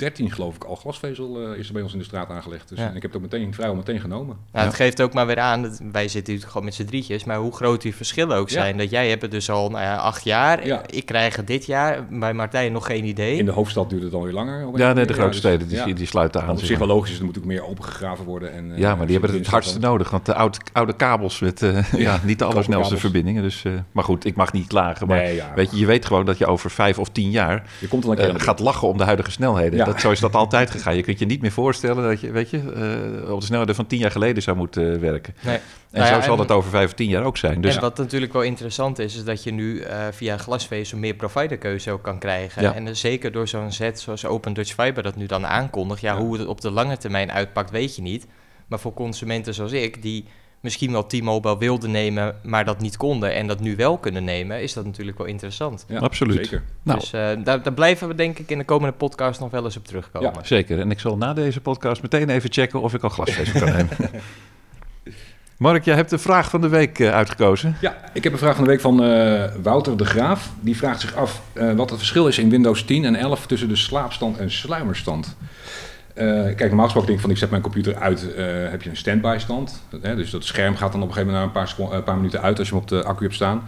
2013 0.00 0.30
geloof 0.30 0.54
ik 0.54 0.64
al 0.64 0.76
glasvezel 0.76 1.52
eh, 1.52 1.58
is 1.58 1.66
er 1.66 1.72
bij 1.72 1.82
ons 1.82 1.92
in 1.92 1.98
de 1.98 2.04
straat 2.04 2.28
aangelegd. 2.30 2.68
Dus 2.68 2.78
Ja. 2.78 2.88
en 2.88 2.96
ik 2.96 3.02
heb 3.02 3.12
het 3.12 3.22
ook 3.22 3.30
meteen 3.30 3.54
vrijwel 3.54 3.76
meteen 3.76 4.00
genomen. 4.00 4.36
Ja. 4.52 4.64
Het 4.64 4.74
geeft 4.74 5.02
ook 5.02 5.12
maar 5.12 5.26
weer 5.26 5.38
aan, 5.38 5.62
dat 5.62 5.80
wij 5.92 6.02
zitten 6.02 6.18
natuurlijk 6.20 6.46
gewoon 6.50 6.64
met 6.64 6.74
z'n 6.74 6.84
drietjes, 6.84 7.24
maar 7.24 7.36
hoe 7.36 7.52
groot 7.52 7.82
die 7.82 7.94
verschillen 7.94 8.36
ook 8.36 8.48
Ja. 8.48 8.60
zijn. 8.60 8.76
Dat 8.78 8.90
jij 8.90 9.08
hebt 9.08 9.22
het 9.22 9.30
dus 9.30 9.50
al 9.50 9.70
nou 9.70 9.82
ja, 9.82 9.96
acht 9.96 10.24
jaar, 10.24 10.66
Ja. 10.66 10.82
ik 10.86 11.06
krijg 11.06 11.36
het 11.36 11.46
dit 11.46 11.66
jaar, 11.66 12.06
bij 12.10 12.32
Martijn 12.34 12.72
nog 12.72 12.86
geen 12.86 13.04
idee. 13.04 13.36
In 13.36 13.44
de 13.44 13.50
hoofdstad 13.50 13.90
duurt 13.90 14.02
het 14.02 14.12
dan 14.12 14.22
weer 14.22 14.32
langer. 14.32 14.78
Ja, 14.78 14.92
nee, 14.92 15.06
de 15.06 15.12
grote 15.12 15.28
dus- 15.28 15.38
steden 15.38 15.68
die, 15.68 15.76
ja. 15.76 15.84
die 15.94 16.06
sluiten 16.06 16.42
aan. 16.42 16.50
Op 16.50 16.58
zich 16.60 16.78
wel 16.78 16.86
logisch 16.86 17.10
is, 17.12 17.18
er 17.18 17.24
moet 17.24 17.38
ook 17.38 17.44
meer 17.44 17.66
opengegraven 17.66 18.24
worden. 18.24 18.52
En, 18.52 18.72
eh, 18.72 18.78
Ja, 18.78 18.94
maar 18.94 19.06
die 19.06 19.12
hebben 19.18 19.30
het 19.30 19.38
het 19.44 19.50
hardste 19.50 19.78
nodig. 19.78 20.10
Want 20.10 20.26
de 20.26 20.34
oude, 20.34 20.58
oude 20.72 20.92
kabels 20.96 21.38
met 21.40 21.62
eh, 21.62 21.92
ja, 21.92 22.20
niet 22.24 22.38
de 22.38 22.44
allersnelste 22.44 22.96
verbindingen. 22.96 23.42
Dus, 23.42 23.64
eh, 23.64 23.72
maar 23.92 24.04
goed, 24.04 24.24
ik 24.24 24.36
mag 24.36 24.52
niet 24.52 24.66
klagen. 24.66 25.06
Maar 25.06 25.18
Nee, 25.18 25.34
ja. 25.34 25.52
weet 25.54 25.70
je, 25.70 25.76
je 25.78 25.86
weet 25.86 26.06
gewoon 26.06 26.24
dat 26.24 26.38
je 26.38 26.46
over 26.46 26.70
vijf 26.70 26.98
of 26.98 27.08
tien 27.08 27.30
jaar 27.30 27.62
Je 27.80 27.88
komt 27.88 28.04
al 28.04 28.12
een 28.12 28.18
eh, 28.18 28.30
keer 28.30 28.40
gaat 28.40 28.58
lachen 28.60 28.88
om 28.88 28.98
de 28.98 29.04
huidige 29.04 29.30
snelheden. 29.30 29.78
Dat, 29.92 30.00
zo 30.00 30.10
is 30.10 30.20
dat 30.20 30.34
altijd 30.34 30.70
gegaan. 30.70 30.96
Je 30.96 31.02
kunt 31.02 31.18
je 31.18 31.26
niet 31.26 31.40
meer 31.40 31.50
voorstellen 31.52 32.08
dat 32.08 32.20
je, 32.20 32.30
weet 32.30 32.50
je, 32.50 32.58
eh, 33.24 33.32
op 33.32 33.40
de 33.40 33.46
snelheden 33.46 33.74
van 33.74 33.86
tien 33.86 33.98
jaar 33.98 34.10
geleden 34.10 34.42
zou 34.42 34.56
moeten 34.56 34.92
eh, 34.94 34.98
werken. 35.00 35.34
Nee. 35.40 35.54
En 35.56 35.62
Nou 36.00 36.06
ja, 36.06 36.14
zo 36.14 36.20
zal 36.20 36.32
en- 36.32 36.46
dat 36.46 36.50
over 36.56 36.70
vijf 36.70 36.86
of 36.86 36.92
tien 36.94 37.08
jaar 37.08 37.22
ook 37.24 37.36
zijn. 37.36 37.60
Dus 37.60 37.74
en 37.74 37.80
wat 37.80 37.98
natuurlijk 37.98 38.32
wel 38.32 38.42
interessant 38.42 38.98
is, 38.98 39.16
is 39.16 39.24
dat 39.24 39.42
je 39.42 39.52
nu 39.52 39.80
eh, 39.80 40.06
via 40.10 40.36
glasvezel 40.36 40.98
meer 40.98 41.14
providerkeuze 41.14 41.90
ook 41.90 42.02
kan 42.02 42.18
krijgen. 42.18 42.62
Ja. 42.62 42.74
En 42.74 42.96
zeker 42.96 43.32
door 43.32 43.48
zo'n 43.48 43.72
zet 43.72 44.00
zoals 44.00 44.24
Open 44.26 44.52
Dutch 44.52 44.74
Fiber 44.74 45.02
dat 45.02 45.16
nu 45.16 45.26
dan 45.26 45.46
aankondigt. 45.46 46.00
Ja, 46.00 46.12
Ja. 46.12 46.18
hoe 46.20 46.38
het 46.38 46.46
op 46.46 46.60
de 46.60 46.70
lange 46.70 46.96
termijn 46.96 47.32
uitpakt, 47.32 47.70
weet 47.70 47.96
je 47.96 48.02
niet. 48.02 48.26
Maar 48.66 48.78
voor 48.80 48.94
consumenten 48.94 49.54
zoals 49.54 49.72
ik, 49.72 50.02
die 50.02 50.24
misschien 50.60 50.92
wel 50.92 51.06
T-Mobile 51.06 51.58
wilden 51.58 51.90
nemen, 51.90 52.34
maar 52.42 52.64
dat 52.64 52.80
niet 52.80 52.96
konden 52.96 53.34
en 53.34 53.46
dat 53.46 53.60
nu 53.60 53.76
wel 53.76 53.98
kunnen 53.98 54.24
nemen, 54.24 54.62
is 54.62 54.72
dat 54.72 54.84
natuurlijk 54.84 55.18
wel 55.18 55.26
interessant. 55.26 55.84
Ja, 55.88 55.98
Absoluut. 55.98 56.36
Zeker. 56.36 56.62
nou, 56.82 56.98
Dus 56.98 57.12
eh, 57.12 57.30
daar, 57.44 57.62
daar 57.62 57.72
blijven 57.72 58.08
we 58.08 58.14
denk 58.14 58.38
ik 58.38 58.50
in 58.50 58.58
de 58.58 58.64
komende 58.64 58.96
podcast 58.96 59.40
nog 59.40 59.50
wel 59.50 59.64
eens 59.64 59.76
op 59.76 59.86
terugkomen. 59.86 60.32
Ja. 60.34 60.44
zeker. 60.44 60.80
En 60.80 60.90
ik 60.90 61.00
zal 61.00 61.16
na 61.16 61.32
deze 61.32 61.60
podcast 61.60 62.02
meteen 62.02 62.28
even 62.28 62.52
checken 62.52 62.80
of 62.80 62.94
ik 62.94 63.02
al 63.02 63.08
glasvezel 63.08 63.60
kan 63.60 63.72
nemen. 63.72 63.96
Mark, 65.60 65.84
jij 65.84 65.94
hebt 65.94 66.10
de 66.10 66.18
vraag 66.18 66.50
van 66.50 66.60
de 66.60 66.68
week 66.68 66.98
eh, 66.98 67.12
uitgekozen. 67.12 67.76
Ja, 67.80 67.96
ik 68.12 68.24
heb 68.24 68.32
een 68.32 68.38
vraag 68.38 68.54
van 68.54 68.64
de 68.64 68.70
week 68.70 68.80
van 68.80 69.02
eh, 69.04 69.44
Wouter 69.62 69.96
de 69.96 70.04
Graaf. 70.04 70.50
Die 70.60 70.76
vraagt 70.76 71.00
zich 71.00 71.14
af 71.14 71.42
eh, 71.52 71.72
wat 71.72 71.90
het 71.90 71.98
verschil 71.98 72.28
is 72.28 72.38
in 72.38 72.50
Windows 72.50 72.84
10 72.84 73.04
en 73.04 73.14
11 73.14 73.46
tussen 73.46 73.68
de 73.68 73.76
slaapstand 73.76 74.38
en 74.38 74.50
sluimerstand. 74.50 75.36
Eh, 76.14 76.24
kijk, 76.26 76.58
normaal 76.58 76.84
gesproken 76.84 77.06
denk 77.06 77.18
ik 77.18 77.20
van 77.20 77.30
ik 77.30 77.36
zet 77.36 77.50
mijn 77.50 77.62
computer 77.62 77.96
uit, 77.96 78.34
eh, 78.34 78.44
heb 78.70 78.82
je 78.82 78.90
een 78.90 78.96
standby 78.96 79.36
stand. 79.38 79.82
Hè, 80.00 80.16
dus 80.16 80.30
dat 80.30 80.44
scherm 80.44 80.76
gaat 80.76 80.92
dan 80.92 81.02
op 81.02 81.08
een 81.08 81.14
gegeven 81.14 81.34
moment 81.34 81.54
na 81.54 81.60
een 81.60 81.76
paar, 81.76 81.96
een 81.96 82.04
paar 82.04 82.16
minuten 82.16 82.42
uit 82.42 82.58
als 82.58 82.68
je 82.68 82.74
hem 82.74 82.82
op 82.82 82.88
de 82.88 83.04
accu 83.04 83.22
hebt 83.22 83.34
staan. 83.34 83.62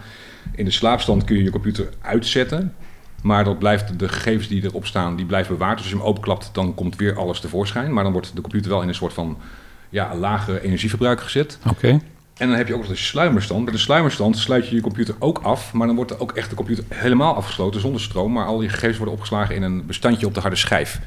In 0.55 0.65
de 0.65 0.71
slaapstand 0.71 1.23
kun 1.23 1.37
je 1.37 1.43
je 1.43 1.49
computer 1.49 1.89
uitzetten. 2.01 2.73
Maar 3.21 3.43
dat 3.43 3.59
blijft, 3.59 3.99
de 3.99 4.09
gegevens 4.09 4.47
die 4.47 4.63
erop 4.63 4.85
staan, 4.85 5.15
die 5.15 5.25
blijven 5.25 5.57
bewaard. 5.57 5.73
Dus 5.73 5.81
als 5.81 5.91
je 5.91 5.97
hem 5.97 6.07
openklapt, 6.07 6.49
dan 6.53 6.75
komt 6.75 6.95
weer 6.95 7.17
alles 7.17 7.39
tevoorschijn. 7.39 7.93
Maar 7.93 8.03
dan 8.03 8.13
wordt 8.13 8.35
de 8.35 8.41
computer 8.41 8.71
wel 8.71 8.81
in 8.81 8.87
een 8.87 8.95
soort 8.95 9.13
van 9.13 9.37
ja, 9.89 10.15
lage 10.15 10.61
energieverbruik 10.61 11.21
gezet. 11.21 11.57
Oké. 11.69 11.99
En 12.37 12.47
dan 12.47 12.57
heb 12.57 12.67
je 12.67 12.73
ook 12.73 12.79
nog 12.79 12.89
de 12.89 12.95
sluimerstand. 12.95 13.63
Met 13.65 13.73
de 13.73 13.79
sluimerstand 13.79 14.37
sluit 14.37 14.67
je 14.67 14.75
je 14.75 14.81
computer 14.81 15.15
ook 15.19 15.39
af, 15.39 15.73
maar 15.73 15.87
dan 15.87 15.95
wordt 15.95 16.11
er 16.11 16.19
ook 16.19 16.31
echt 16.31 16.49
de 16.49 16.55
computer 16.55 16.83
helemaal 16.89 17.35
afgesloten 17.35 17.81
zonder 17.81 18.01
stroom. 18.01 18.31
Maar 18.31 18.45
al 18.45 18.57
die 18.57 18.69
gegevens 18.69 18.97
worden 18.97 19.15
opgeslagen 19.15 19.55
in 19.55 19.63
een 19.63 19.85
bestandje 19.85 20.25
op 20.25 20.33
de 20.33 20.39
harde 20.39 20.55
schijf. 20.55 20.99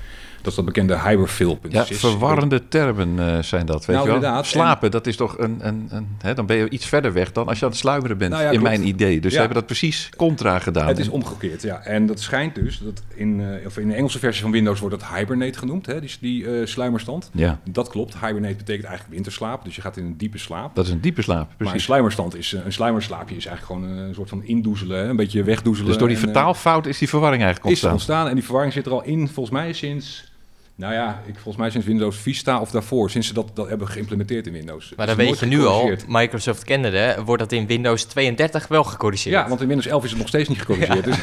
Dat 0.47 0.55
is 0.59 0.65
dat 0.65 0.75
bekende 0.75 0.99
hyperfill.sys. 0.99 1.88
Ja, 1.88 1.97
verwarrende 1.97 2.69
termen 2.69 3.19
eh, 3.19 3.43
zijn 3.43 3.67
dat, 3.67 3.85
weet 3.85 3.97
Nou, 3.97 4.00
je 4.00 4.07
wel. 4.07 4.15
inderdaad. 4.15 4.47
Slapen, 4.47 4.91
dat 4.91 5.07
is 5.07 5.17
toch 5.17 5.38
een... 5.38 5.59
een, 5.61 5.87
een 5.91 6.09
hè, 6.19 6.35
dan 6.35 6.47
ben 6.47 6.57
je 6.57 6.69
iets 6.71 6.87
verder 6.87 7.12
weg 7.12 7.33
dan 7.33 7.47
als 7.49 7.59
je 7.59 7.65
aan 7.65 7.71
het 7.71 7.81
sluimeren 7.81 8.19
bent, 8.19 8.31
Nou 8.31 8.43
ja, 8.43 8.50
in 8.50 8.59
klopt. 8.59 8.76
mijn 8.76 8.88
idee. 8.88 9.21
Dus 9.21 9.33
ze 9.33 9.38
hebben 9.38 9.57
dat 9.57 9.67
precies 9.67 10.11
contra 10.17 10.59
gedaan. 10.59 10.87
Het 10.87 10.99
is 10.99 11.09
omgekeerd, 11.09 11.62
ja. 11.62 11.81
En 11.81 12.07
dat 12.07 12.21
schijnt 12.21 12.55
dus, 12.55 12.79
dat 12.79 13.03
in, 13.15 13.41
eh, 13.41 13.67
of 13.67 13.79
in 13.79 13.88
de 13.88 13.95
Engelse 13.95 14.19
versie 14.19 14.43
van 14.43 14.50
Windows 14.50 14.81
wordt 14.81 15.00
dat 15.00 15.09
hibernate 15.17 15.59
genoemd, 15.59 15.87
hè, 15.87 16.00
die, 16.00 16.17
die 16.21 16.47
eh, 16.61 16.67
sluimerstand. 16.67 17.31
Ja, 17.33 17.61
Dat 17.65 17.88
klopt. 17.88 18.15
Hibernate 18.15 18.57
betekent 18.57 18.85
eigenlijk 18.87 19.15
winterslaap, 19.15 19.65
dus 19.65 19.75
je 19.75 19.81
gaat 19.81 19.97
in 19.97 20.05
een 20.05 20.17
diepe 20.17 20.38
slaap. 20.38 20.75
dat 20.75 20.87
is 20.87 20.93
een 20.93 21.00
diepe 21.00 21.23
slaap, 21.23 21.38
Maar 21.38 21.50
een 21.50 21.57
precies. 21.57 21.83
sluimerstand 21.85 22.37
is, 22.37 22.53
een 22.65 22.73
sluimerslaapje 22.73 23.37
is 23.37 23.47
eigenlijk 23.47 23.81
gewoon 23.83 23.99
een, 23.99 24.15
soort 24.15 24.29
van 24.29 24.45
indoezelen, 24.45 25.09
een 25.09 25.17
beetje 25.17 25.43
wegdoezelen. 25.43 25.88
Dus 25.91 25.99
door 25.99 26.09
die 26.09 26.17
en, 26.17 26.23
vertaalfout 26.23 26.87
is 26.87 26.99
die 26.99 27.09
verwarring 27.09 27.43
eigenlijk 27.43 27.75
is 27.75 27.85
ontstaan. 27.85 27.93
ontstaan. 27.93 28.29
En 28.29 28.35
die 28.35 28.45
verwarring 28.45 28.73
zit 28.73 28.87
er 28.87 28.93
al 28.93 29.03
in, 29.03 29.29
volgens 29.29 29.50
mij 29.50 29.73
sinds... 29.73 30.35
Nou 30.78 30.92
ja, 30.92 31.23
ik, 31.26 31.33
volgens 31.35 31.56
mij 31.56 31.71
sinds 31.71 31.87
Windows 31.87 32.16
Vista 32.16 32.61
of 32.61 32.71
daarvoor. 32.71 33.11
Sinds 33.11 33.26
ze 33.26 33.35
dat, 33.35 33.50
dat 33.54 33.68
hebben 33.68 33.88
geïmplementeerd 33.88 34.47
in 34.47 34.52
Windows. 34.52 34.92
Maar 34.97 35.06
Het 35.09 35.16
dan 35.16 35.26
is 35.26 35.30
weet 35.40 35.50
je 35.50 35.56
nu 35.56 35.64
al. 35.66 35.90
Microsoft 36.09 36.64
kennende, 36.64 37.16
wordt 37.25 37.42
dat 37.42 37.52
in 37.52 37.66
Windows 37.66 38.04
32 38.04 38.68
wel 38.68 38.85
gecorrigeerd. 38.85 39.35
Ja, 39.35 39.49
want 39.49 39.61
in 39.61 39.66
Windows 39.66 39.87
11 39.88 40.04
is 40.04 40.11
het 40.11 40.18
nog 40.18 40.28
steeds 40.28 40.49
niet 40.49 40.59
gecorrigeerd. 40.59 41.04
Dus, 41.04 41.16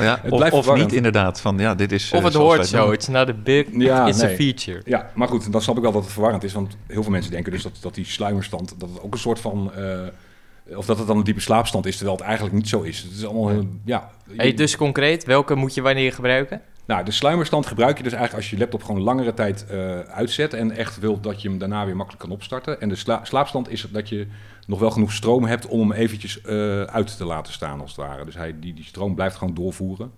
Ja, 0.00 0.18
Het 0.22 0.32
of 0.32 0.38
blijft 0.38 0.54
of 0.54 0.62
verwarrend. 0.62 0.86
niet 0.88 0.92
inderdaad, 0.96 1.40
van 1.40 1.58
ja, 1.58 1.74
dit 1.74 1.92
is... 1.92 2.10
eh, 2.12 2.18
of 2.18 2.24
het 2.24 2.32
zoals 2.32 2.54
hoort 2.56 2.66
zo, 2.66 2.84
doen. 2.84 2.92
it's 2.94 3.08
not 3.08 3.28
a 3.28 3.32
bug, 3.32 3.66
Ja, 3.72 4.06
it's 4.06 4.22
a 4.22 4.28
feature. 4.28 4.80
ja, 4.84 5.10
maar 5.14 5.28
goed, 5.28 5.52
dan 5.52 5.62
snap 5.62 5.76
ik 5.76 5.82
wel 5.82 5.92
dat 5.92 6.02
het 6.02 6.12
verwarrend 6.12 6.44
is. 6.44 6.52
Want 6.52 6.76
heel 6.86 7.02
veel 7.02 7.12
mensen 7.12 7.30
denken 7.30 7.52
dus 7.52 7.62
dat, 7.62 7.72
dat 7.80 7.94
die 7.94 8.04
sluimerstand... 8.04 8.74
dat 8.78 8.88
het 8.88 9.02
ook 9.02 9.12
een 9.12 9.18
soort 9.20 9.40
van... 9.40 9.72
eh, 9.74 10.76
of 10.76 10.86
dat 10.86 10.98
het 10.98 11.06
dan 11.06 11.16
een 11.16 11.24
diepe 11.24 11.40
slaapstand 11.40 11.86
is, 11.86 11.96
terwijl 11.96 12.16
het 12.16 12.26
eigenlijk 12.26 12.54
niet 12.54 12.68
zo 12.68 12.80
is. 12.80 12.98
Het 12.98 13.12
is 13.12 13.24
allemaal... 13.26 13.64
ja, 13.84 14.10
Hey, 14.36 14.54
dus 14.54 14.76
concreet, 14.76 15.24
welke 15.24 15.54
moet 15.54 15.74
je 15.74 15.82
wanneer 15.82 16.12
gebruiken? 16.12 16.60
Nou, 16.86 17.04
de 17.04 17.10
sluimerstand 17.10 17.66
gebruik 17.66 17.96
je 17.96 18.02
dus 18.02 18.12
eigenlijk 18.12 18.42
als 18.42 18.50
je 18.50 18.58
laptop 18.58 18.82
gewoon 18.82 19.00
langere 19.00 19.34
tijd 19.34 19.66
eh, 19.66 19.98
uitzet 20.00 20.54
en 20.54 20.70
echt 20.70 20.98
wilt 20.98 21.22
dat 21.22 21.42
je 21.42 21.48
hem 21.48 21.58
daarna 21.58 21.84
weer 21.84 21.96
makkelijk 21.96 22.22
kan 22.24 22.32
opstarten. 22.32 22.80
En 22.80 22.88
de 22.88 22.94
sla- 22.94 23.24
slaapstand 23.24 23.68
is 23.68 23.86
dat 23.90 24.08
je 24.08 24.26
nog 24.66 24.78
wel 24.78 24.90
genoeg 24.90 25.12
stroom 25.12 25.44
hebt 25.44 25.66
om 25.66 25.80
hem 25.80 25.92
eventjes 25.92 26.40
eh, 26.40 26.82
uit 26.82 27.16
te 27.16 27.24
laten 27.24 27.52
staan 27.52 27.80
als 27.80 27.96
het 27.96 28.06
ware. 28.06 28.24
Dus 28.24 28.34
hij, 28.34 28.58
die, 28.60 28.74
die 28.74 28.84
stroom 28.84 29.14
blijft 29.14 29.36
gewoon 29.36 29.54
doorvoeren. 29.54 30.12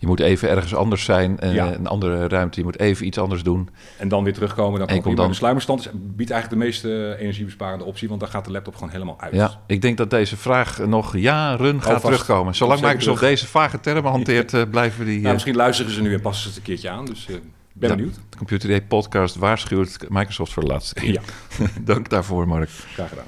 Je 0.00 0.06
moet 0.06 0.20
even 0.20 0.48
ergens 0.48 0.74
anders 0.74 1.04
zijn, 1.04 1.38
eh, 1.38 1.54
Ja. 1.54 1.74
een 1.74 1.86
andere 1.86 2.28
ruimte. 2.28 2.58
Je 2.58 2.64
moet 2.64 2.78
even 2.78 3.06
iets 3.06 3.18
anders 3.18 3.42
doen. 3.42 3.68
En 3.96 4.08
dan 4.08 4.24
weer 4.24 4.32
terugkomen. 4.32 4.78
Dan 4.78 4.88
En 4.88 5.02
komt 5.02 5.16
dan... 5.16 5.28
De 5.28 5.34
sluimerstand 5.34 5.80
is, 5.80 5.88
biedt 5.94 6.30
eigenlijk 6.30 6.62
de 6.62 6.66
meest 6.68 6.84
eh, 6.84 7.20
energiebesparende 7.20 7.84
optie, 7.84 8.08
want 8.08 8.20
dan 8.20 8.28
gaat 8.28 8.44
de 8.44 8.50
laptop 8.50 8.74
gewoon 8.74 8.90
helemaal 8.90 9.20
uit. 9.20 9.34
Ja, 9.34 9.60
ik 9.66 9.82
denk 9.82 9.96
dat 9.96 10.10
deze 10.10 10.36
vraag 10.36 10.78
nog 10.86 11.16
jaren 11.16 11.82
gaat 11.82 11.92
vast. 11.92 12.04
terugkomen. 12.04 12.54
Zolang 12.54 12.80
Microsoft 12.80 13.18
terug. 13.18 13.30
deze 13.30 13.46
vage 13.46 13.80
termen 13.80 14.10
hanteert, 14.10 14.54
eh, 14.54 14.62
blijven 14.70 15.04
die... 15.04 15.14
Nou, 15.14 15.26
eh, 15.26 15.32
misschien 15.32 15.56
luisteren 15.56 15.92
ze 15.92 16.00
nu 16.00 16.14
en 16.14 16.20
passen 16.20 16.42
ze 16.42 16.48
het 16.48 16.56
een 16.58 16.64
keertje 16.64 16.90
aan. 16.90 17.04
Dus 17.04 17.26
ik 17.28 17.40
ben 17.72 17.96
benieuwd. 17.96 18.14
de 18.30 18.36
Computer 18.36 18.68
Day 18.68 18.82
podcast 18.82 19.34
waarschuwt 19.36 19.98
Microsoft 20.08 20.52
voor 20.52 20.62
de 20.62 20.68
laatste 20.68 20.94
keer. 20.94 21.12
Ja, 21.12 21.20
Dank 21.84 22.08
daarvoor, 22.08 22.48
Mark. 22.48 22.68
graag 22.68 23.08
gedaan. 23.08 23.24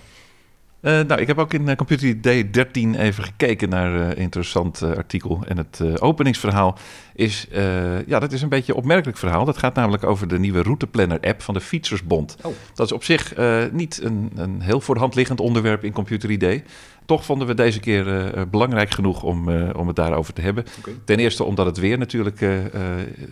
Eh, 0.81 1.01
nou, 1.01 1.21
ik 1.21 1.27
heb 1.27 1.39
ook 1.39 1.53
in 1.53 1.69
eh, 1.69 1.77
Computer 1.77 2.21
Day 2.21 2.51
13 2.51 2.95
even 2.95 3.25
gekeken 3.25 3.69
naar 3.69 3.95
een 3.95 4.17
interessant 4.17 4.83
eh, 4.83 4.91
artikel. 4.91 5.41
En 5.49 5.57
het 5.57 5.81
eh, 5.81 5.95
openingsverhaal 5.99 6.79
is, 7.15 7.47
eh, 7.49 8.07
ja, 8.07 8.19
dat 8.19 8.33
is 8.33 8.43
een 8.43 8.49
beetje 8.49 8.73
een 8.73 8.79
opmerkelijk 8.79 9.19
verhaal. 9.19 9.45
Dat 9.45 9.59
gaat 9.59 9.75
namelijk 9.75 10.05
over 10.05 10.29
de 10.29 10.39
nieuwe 10.39 10.63
routeplanner-app 10.63 11.43
van 11.43 11.55
de 11.55 11.61
Fietsersbond. 11.61 12.37
Oh. 12.43 12.53
Dat 12.75 12.87
is 12.87 12.93
op 12.93 13.05
zich 13.05 13.35
eh, 13.35 13.63
niet 13.73 14.01
een, 14.03 14.31
een 14.35 14.61
heel 14.61 14.81
voor 14.81 14.95
de 14.95 15.01
hand 15.01 15.15
liggend 15.15 15.41
onderwerp 15.41 15.85
in 15.85 15.93
Computer 15.93 16.39
Day. 16.39 16.65
Toch 17.11 17.25
vonden 17.25 17.47
we 17.47 17.55
deze 17.55 17.81
keer 17.81 18.35
eh, 18.35 18.43
belangrijk 18.51 18.91
genoeg 18.91 19.23
om, 19.23 19.49
eh, 19.49 19.69
om 19.77 19.87
het 19.87 19.97
daarover 19.97 20.33
te 20.33 20.41
hebben. 20.41 20.65
Ten 21.05 21.19
eerste 21.19 21.45
omdat 21.45 21.67
het 21.67 21.79
weer 21.79 21.99
natuurlijk 21.99 22.41
eh, 22.41 22.65
eh, 22.65 22.73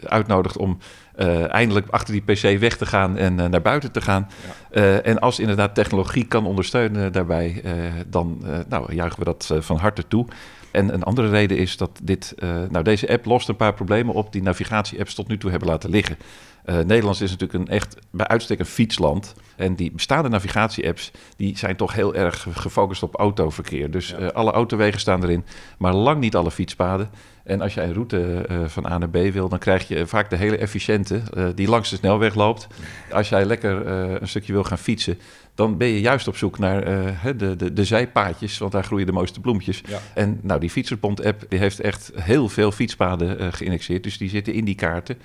uitnodigt 0.05 0.57
om 0.57 0.79
eh, 1.15 1.53
eindelijk 1.55 1.89
achter 1.91 2.13
die 2.13 2.23
PC 2.23 2.59
weg 2.59 2.77
te 2.77 2.87
gaan 2.87 3.17
en 3.17 3.41
eh, 3.41 3.49
naar 3.49 3.63
buiten 3.63 3.93
te 3.93 4.01
gaan. 4.01 4.29
Eh, 4.71 5.07
en 5.07 5.19
als 5.19 5.39
inderdaad 5.39 5.75
technologie 5.75 6.25
kan 6.25 6.47
ondersteunen 6.47 7.13
daarbij, 7.13 7.61
eh, 7.65 7.73
dan 8.07 8.43
eh, 8.45 8.59
nou, 8.69 8.95
juichen 8.95 9.19
we 9.19 9.25
dat 9.25 9.51
eh, 9.53 9.61
van 9.61 9.77
harte 9.77 10.09
toe. 10.09 10.27
En 10.71 10.95
een 10.95 11.03
andere 11.03 11.29
reden 11.31 11.57
is 11.59 11.77
dat 11.77 11.91
dit, 12.03 12.35
eh, 12.39 12.49
nou, 12.71 12.85
deze 12.85 13.09
app 13.09 13.25
lost 13.25 13.49
een 13.49 13.57
paar 13.57 13.75
problemen 13.75 14.15
op 14.15 14.33
die 14.33 14.43
navigatie-apps 14.43 15.15
tot 15.15 15.29
nu 15.29 15.39
toe 15.39 15.51
hebben 15.51 15.69
laten 15.69 15.91
liggen. 15.91 16.17
Eh 16.65 16.77
Nederland 16.79 17.21
is 17.21 17.31
natuurlijk 17.31 17.59
een 17.59 17.75
echt 17.75 17.97
bij 18.11 18.27
uitstek 18.27 18.59
een 18.59 18.65
fietsland. 18.67 19.35
En 19.57 19.75
die 19.75 19.93
bestaande 19.93 20.29
navigatie-apps 20.29 21.11
die 21.37 21.59
zijn 21.59 21.77
toch 21.77 21.93
heel 21.95 22.15
erg 22.15 22.47
gefocust 22.51 23.03
op 23.03 23.15
autoverkeer. 23.15 23.91
Dus 23.91 24.09
Ja. 24.09 24.17
eh, 24.19 24.29
alle 24.29 24.51
autowegen 24.51 25.01
staan 25.01 25.23
erin, 25.23 25.45
maar 25.79 25.95
lang 25.95 26.21
niet 26.21 26.37
alle 26.37 26.51
fietspaden. 26.51 27.11
En 27.45 27.61
als 27.61 27.75
jij 27.75 27.85
een 27.85 27.93
route 27.95 28.47
van 28.67 28.87
A 28.87 28.99
naar 28.99 29.09
B 29.09 29.17
wil, 29.33 29.49
dan 29.49 29.59
krijg 29.59 29.89
je 29.89 30.07
vaak 30.07 30.31
de 30.31 30.37
hele 30.37 30.57
efficiënte 30.57 31.23
die 31.55 31.69
langs 31.69 31.91
de 31.91 31.97
snelweg 31.97 32.35
loopt. 32.35 32.67
Als 33.13 33.29
jij 33.29 33.45
lekker 33.45 33.87
een 33.87 34.29
stukje 34.29 34.53
wil 34.53 34.65
gaan 34.65 34.79
fietsen, 34.79 35.19
dan 35.59 35.77
ben 35.77 35.89
je 35.89 36.01
juist 36.01 36.29
op 36.29 36.37
zoek 36.37 36.59
naar 36.59 36.83
eh, 36.83 37.33
de, 37.37 37.57
de, 37.57 37.73
de 37.73 37.85
zijpaadjes, 37.85 38.59
want 38.59 38.73
daar 38.73 38.85
groeien 38.85 39.07
de 39.07 39.13
mooiste 39.13 39.41
bloempjes. 39.41 39.83
Ja. 39.89 39.99
En 40.15 40.41
nou, 40.43 40.61
die 40.61 40.71
Fietsersbond-app 40.71 41.45
die 41.49 41.59
heeft 41.59 41.81
echt 41.81 42.11
heel 42.15 42.49
veel 42.49 42.73
fietspaden 42.73 43.39
eh, 43.39 43.47
geïndexeerd, 43.51 44.03
dus 44.03 44.19
die 44.19 44.29
zitten 44.29 44.53
in 44.53 44.65
die 44.65 44.75
kaarten. 44.75 45.19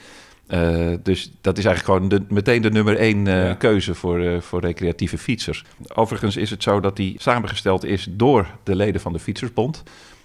Eh, 0.48 0.94
dus 1.04 1.32
dat 1.42 1.58
is 1.58 1.66
eigenlijk 1.66 1.96
gewoon 1.96 2.10
de, 2.10 2.34
meteen 2.34 2.62
de 2.62 2.72
nummer 2.72 2.98
één 2.98 3.26
Ja. 3.26 3.54
keuze 3.54 3.96
voor, 3.96 4.42
voor 4.42 4.62
recreatieve 4.62 5.18
fietsers. 5.18 5.64
Overigens 5.96 6.38
is 6.38 6.50
het 6.50 6.64
zo 6.64 6.80
dat 6.80 6.96
die 6.96 7.16
samengesteld 7.18 7.86
is 7.86 8.08
door 8.10 8.48
de 8.64 8.76
leden 8.76 9.02
van 9.02 9.14
de 9.14 9.20
Fietsersbond. 9.20 9.84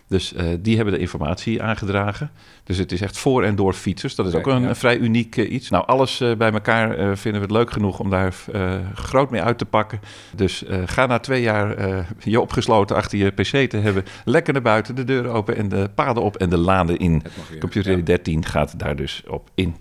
Dus 0.09 0.33
eh, 0.35 0.47
die 0.61 0.77
hebben 0.77 0.95
de 0.95 1.01
informatie 1.01 1.63
aangedragen. 1.63 2.31
Dus 2.65 2.79
het 2.79 2.93
is 2.93 3.01
echt 3.01 3.19
voor 3.19 3.45
en 3.45 3.57
door 3.57 3.73
fietsers. 3.73 4.15
Dat 4.15 4.27
is 4.27 4.35
ook 4.35 4.47
een, 4.47 4.63
ja. 4.63 4.69
een 4.69 4.77
vrij 4.77 4.99
uniek 4.99 5.37
eh, 5.37 5.53
iets. 5.53 5.71
Nou, 5.71 5.87
alles 5.87 6.21
eh, 6.21 6.35
bij 6.37 6.53
elkaar 6.53 6.91
eh, 6.91 7.11
vinden 7.15 7.41
we 7.41 7.47
het 7.47 7.57
leuk 7.57 7.71
genoeg 7.71 7.99
om 7.99 8.11
daar 8.11 8.35
eh, 8.53 8.75
groot 8.95 9.31
mee 9.31 9.43
uit 9.43 9.59
te 9.59 9.65
pakken. 9.65 10.01
Dus 10.35 10.65
eh, 10.65 10.79
ga 10.87 11.07
na 11.07 11.19
twee 11.19 11.43
jaar 11.43 11.75
eh, 11.77 11.99
je 12.19 12.41
opgesloten 12.41 12.97
achter 12.97 13.19
je 13.19 13.31
pc 13.31 13.71
te 13.71 13.77
hebben. 13.77 14.05
Lekker 14.25 14.53
naar 14.53 14.63
buiten, 14.63 14.95
de 14.95 15.05
deuren 15.05 15.33
open 15.33 15.57
en 15.57 15.69
de 15.69 15.91
paden 15.95 16.23
op 16.23 16.37
en 16.37 16.51
de 16.51 16.59
laden 16.59 16.97
in. 16.99 17.23
Computer 17.61 17.97
Ja. 17.97 18.03
13 18.03 18.45
gaat 18.45 18.79
daar 18.79 18.97
dus 18.97 19.23
op 19.27 19.51
in. 19.55 19.77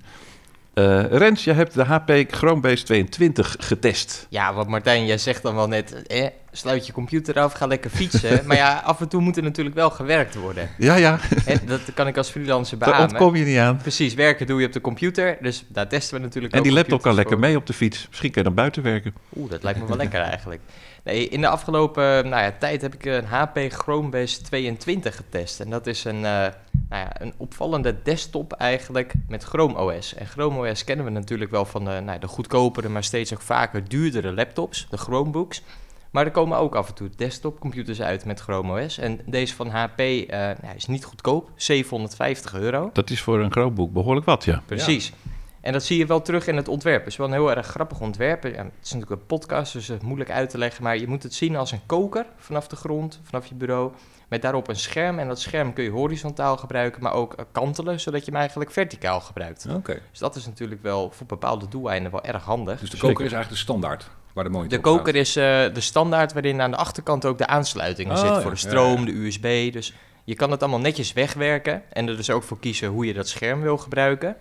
Eh, 0.73 1.03
Rens, 1.03 1.43
je 1.43 1.53
hebt 1.53 1.73
de 1.73 1.83
HP 1.83 2.11
Chromebase 2.27 2.83
22 2.83 3.55
getest. 3.59 4.27
Ja, 4.29 4.53
wat 4.53 4.67
Martijn, 4.67 5.05
jij 5.05 5.17
zegt 5.17 5.41
dan 5.43 5.55
wel 5.55 5.67
net, 5.67 6.03
eh, 6.07 6.27
sluit 6.51 6.87
je 6.87 6.93
computer 6.93 7.39
af, 7.39 7.53
ga 7.53 7.65
lekker 7.67 7.89
fietsen. 7.89 8.41
maar 8.47 8.57
ja, 8.57 8.81
af 8.85 9.01
en 9.01 9.07
toe 9.07 9.21
moet 9.21 9.37
er 9.37 9.43
natuurlijk 9.43 9.75
wel 9.75 9.89
gewerkt 9.89 10.35
worden. 10.35 10.69
Ja, 10.77 10.95
ja, 10.95 11.19
Hè, 11.43 11.55
dat 11.65 11.81
kan 11.93 12.07
ik 12.07 12.17
als 12.17 12.29
freelancer 12.29 12.77
daar 12.77 12.89
beamen. 12.89 13.09
ontkom 13.09 13.35
je 13.35 13.45
niet 13.45 13.57
aan. 13.57 13.77
Precies, 13.77 14.13
werken 14.13 14.47
doe 14.47 14.59
je 14.59 14.65
op 14.65 14.73
de 14.73 14.81
computer, 14.81 15.37
dus 15.41 15.65
daar 15.67 15.87
testen 15.87 16.17
we 16.17 16.23
natuurlijk 16.23 16.53
En 16.53 16.59
ook 16.59 16.65
die 16.65 16.75
laptop 16.75 17.01
kan 17.01 17.13
lekker 17.13 17.39
mee 17.39 17.55
op 17.55 17.65
de 17.65 17.73
fiets. 17.73 18.05
Misschien 18.07 18.31
kan 18.31 18.41
je 18.41 18.47
dan 18.47 18.57
buiten 18.57 18.83
werken. 18.83 19.13
Oeh, 19.35 19.49
dat 19.49 19.63
lijkt 19.63 19.79
me 19.79 19.85
wel 19.85 19.97
lekker 19.97 20.21
eigenlijk. 20.21 20.61
Nee, 21.07 21.27
in 21.27 21.41
de 21.41 21.47
afgelopen 21.47 22.03
nou 22.03 22.43
ja, 22.43 22.51
tijd 22.59 22.81
heb 22.81 22.93
ik 22.93 23.05
een 23.05 23.25
HP 23.25 23.59
Chromebase 23.69 24.41
22 24.41 25.15
getest. 25.15 25.59
En 25.59 25.69
dat 25.69 25.87
is 25.87 26.03
een, 26.03 26.15
eh, 26.15 26.21
nou 26.21 26.53
ja, 26.89 27.21
een 27.21 27.33
opvallende 27.37 27.95
desktop 28.03 28.53
eigenlijk 28.53 29.13
met 29.27 29.43
Chrome 29.43 29.77
OS. 29.79 30.13
En 30.13 30.25
Chrome 30.25 30.69
OS 30.69 30.83
kennen 30.83 31.05
we 31.05 31.11
natuurlijk 31.11 31.51
wel 31.51 31.65
van 31.65 31.85
de, 31.85 32.01
nou, 32.03 32.19
de 32.19 32.27
goedkopere, 32.27 32.89
maar 32.89 33.03
steeds 33.03 33.33
ook 33.33 33.41
vaker 33.41 33.89
duurdere 33.89 34.33
laptops, 34.33 34.87
de 34.89 34.97
Chromebooks. 34.97 35.63
Maar 36.11 36.25
er 36.25 36.31
komen 36.31 36.57
ook 36.57 36.75
af 36.75 36.87
en 36.87 36.93
toe 36.93 37.09
desktopcomputers 37.15 38.01
uit 38.01 38.25
met 38.25 38.39
Chrome 38.39 38.83
OS. 38.83 38.97
En 38.97 39.19
deze 39.25 39.55
van 39.55 39.69
HP 39.69 39.99
eh, 39.99 40.37
nou, 40.37 40.75
is 40.75 40.85
niet 40.85 41.05
goedkoop, 41.05 41.51
750 41.55 42.53
euro. 42.53 42.89
Dat 42.93 43.09
is 43.09 43.21
voor 43.21 43.39
een 43.39 43.51
Chromebook 43.51 43.93
behoorlijk 43.93 44.25
wat, 44.25 44.43
ja. 44.43 44.63
Precies. 44.65 45.13
En 45.61 45.73
dat 45.73 45.83
zie 45.83 45.97
je 45.97 46.05
wel 46.05 46.21
terug 46.21 46.47
in 46.47 46.55
het 46.55 46.67
ontwerp. 46.67 46.99
Het 46.99 47.11
is 47.11 47.17
wel 47.17 47.27
een 47.27 47.33
heel 47.33 47.55
erg 47.55 47.67
grappig 47.67 47.99
ontwerp. 47.99 48.43
Ja, 48.43 48.49
het 48.49 48.71
is 48.83 48.93
natuurlijk 48.93 49.21
een 49.21 49.27
podcast, 49.27 49.73
dus 49.73 49.87
het 49.87 50.01
is 50.01 50.07
moeilijk 50.07 50.31
uit 50.31 50.49
te 50.49 50.57
leggen. 50.57 50.83
Maar 50.83 50.97
je 50.97 51.07
moet 51.07 51.23
het 51.23 51.33
zien 51.33 51.55
als 51.55 51.71
een 51.71 51.85
koker 51.85 52.25
vanaf 52.37 52.67
de 52.67 52.75
grond, 52.75 53.19
vanaf 53.23 53.45
je 53.45 53.55
bureau. 53.55 53.91
Met 54.27 54.41
daarop 54.41 54.67
een 54.67 54.75
scherm. 54.75 55.19
En 55.19 55.27
dat 55.27 55.39
scherm 55.39 55.73
kun 55.73 55.83
je 55.83 55.89
horizontaal 55.89 56.57
gebruiken, 56.57 57.03
maar 57.03 57.13
ook 57.13 57.33
eh, 57.33 57.45
kantelen, 57.51 57.99
zodat 57.99 58.25
je 58.25 58.31
hem 58.31 58.39
eigenlijk 58.39 58.71
verticaal 58.71 59.21
gebruikt. 59.21 59.67
Oké. 59.69 59.99
Dus 60.09 60.19
dat 60.19 60.35
is 60.35 60.45
natuurlijk 60.45 60.81
wel 60.81 61.11
voor 61.11 61.27
bepaalde 61.27 61.67
doeleinden 61.67 62.11
wel 62.11 62.23
erg 62.23 62.43
handig. 62.43 62.79
Dus 62.79 62.89
de 62.89 62.97
Zeker. 62.97 63.07
koker 63.07 63.25
is 63.25 63.33
eigenlijk 63.33 63.63
de 63.63 63.71
standaard 63.71 64.09
waar 64.37 64.45
de 64.45 64.51
monitor 64.51 64.77
De 64.77 64.83
koker 64.83 65.15
is 65.15 65.35
eh, 65.35 65.43
de 65.73 65.81
standaard 65.81 66.33
waarin 66.33 66.61
aan 66.61 66.71
de 66.71 66.77
achterkant 66.77 67.25
ook 67.25 67.37
de 67.37 67.47
aansluitingen 67.47 68.15
Oh, 68.15 68.21
zitten 68.21 68.41
voor 68.41 68.51
de 68.51 68.57
stroom, 68.57 69.05
de 69.05 69.11
USB. 69.11 69.73
Dus 69.73 69.93
je 70.23 70.35
kan 70.35 70.51
het 70.51 70.61
allemaal 70.61 70.79
netjes 70.79 71.13
wegwerken 71.13 71.83
en 71.89 72.07
er 72.07 72.17
dus 72.17 72.29
ook 72.29 72.43
voor 72.43 72.59
kiezen 72.59 72.87
hoe 72.87 73.05
je 73.05 73.13
dat 73.13 73.27
scherm 73.27 73.61
wil 73.61 73.77
gebruiken. 73.77 74.35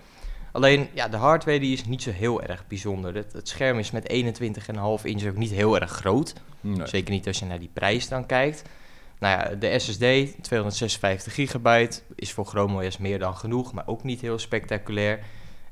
Alleen 0.52 0.88
ja, 0.92 1.08
de 1.08 1.16
hardware 1.16 1.60
die 1.60 1.72
is 1.72 1.84
niet 1.84 2.02
zo 2.02 2.10
heel 2.10 2.42
erg 2.42 2.64
bijzonder. 2.68 3.14
Het, 3.14 3.32
het 3.32 3.48
scherm 3.48 3.78
is 3.78 3.90
met 3.90 4.12
21,5 4.12 5.02
inch 5.02 5.26
ook 5.26 5.36
niet 5.36 5.50
heel 5.50 5.80
erg 5.80 5.90
groot. 5.90 6.34
Nee. 6.60 6.86
Zeker 6.86 7.10
niet 7.10 7.26
als 7.26 7.38
je 7.38 7.44
naar 7.44 7.58
die 7.58 7.70
prijs 7.72 8.08
dan 8.08 8.26
kijkt. 8.26 8.62
Nou 9.18 9.38
ja, 9.38 9.54
de 9.54 9.78
SSD, 9.78 10.42
256 10.42 11.34
gigabyte, 11.34 12.00
is 12.14 12.32
voor 12.32 12.46
Chrome 12.46 12.86
OS 12.86 12.98
meer 12.98 13.18
dan 13.18 13.36
genoeg, 13.36 13.72
maar 13.72 13.86
ook 13.86 14.02
niet 14.02 14.20
heel 14.20 14.38
spectaculair. 14.38 15.20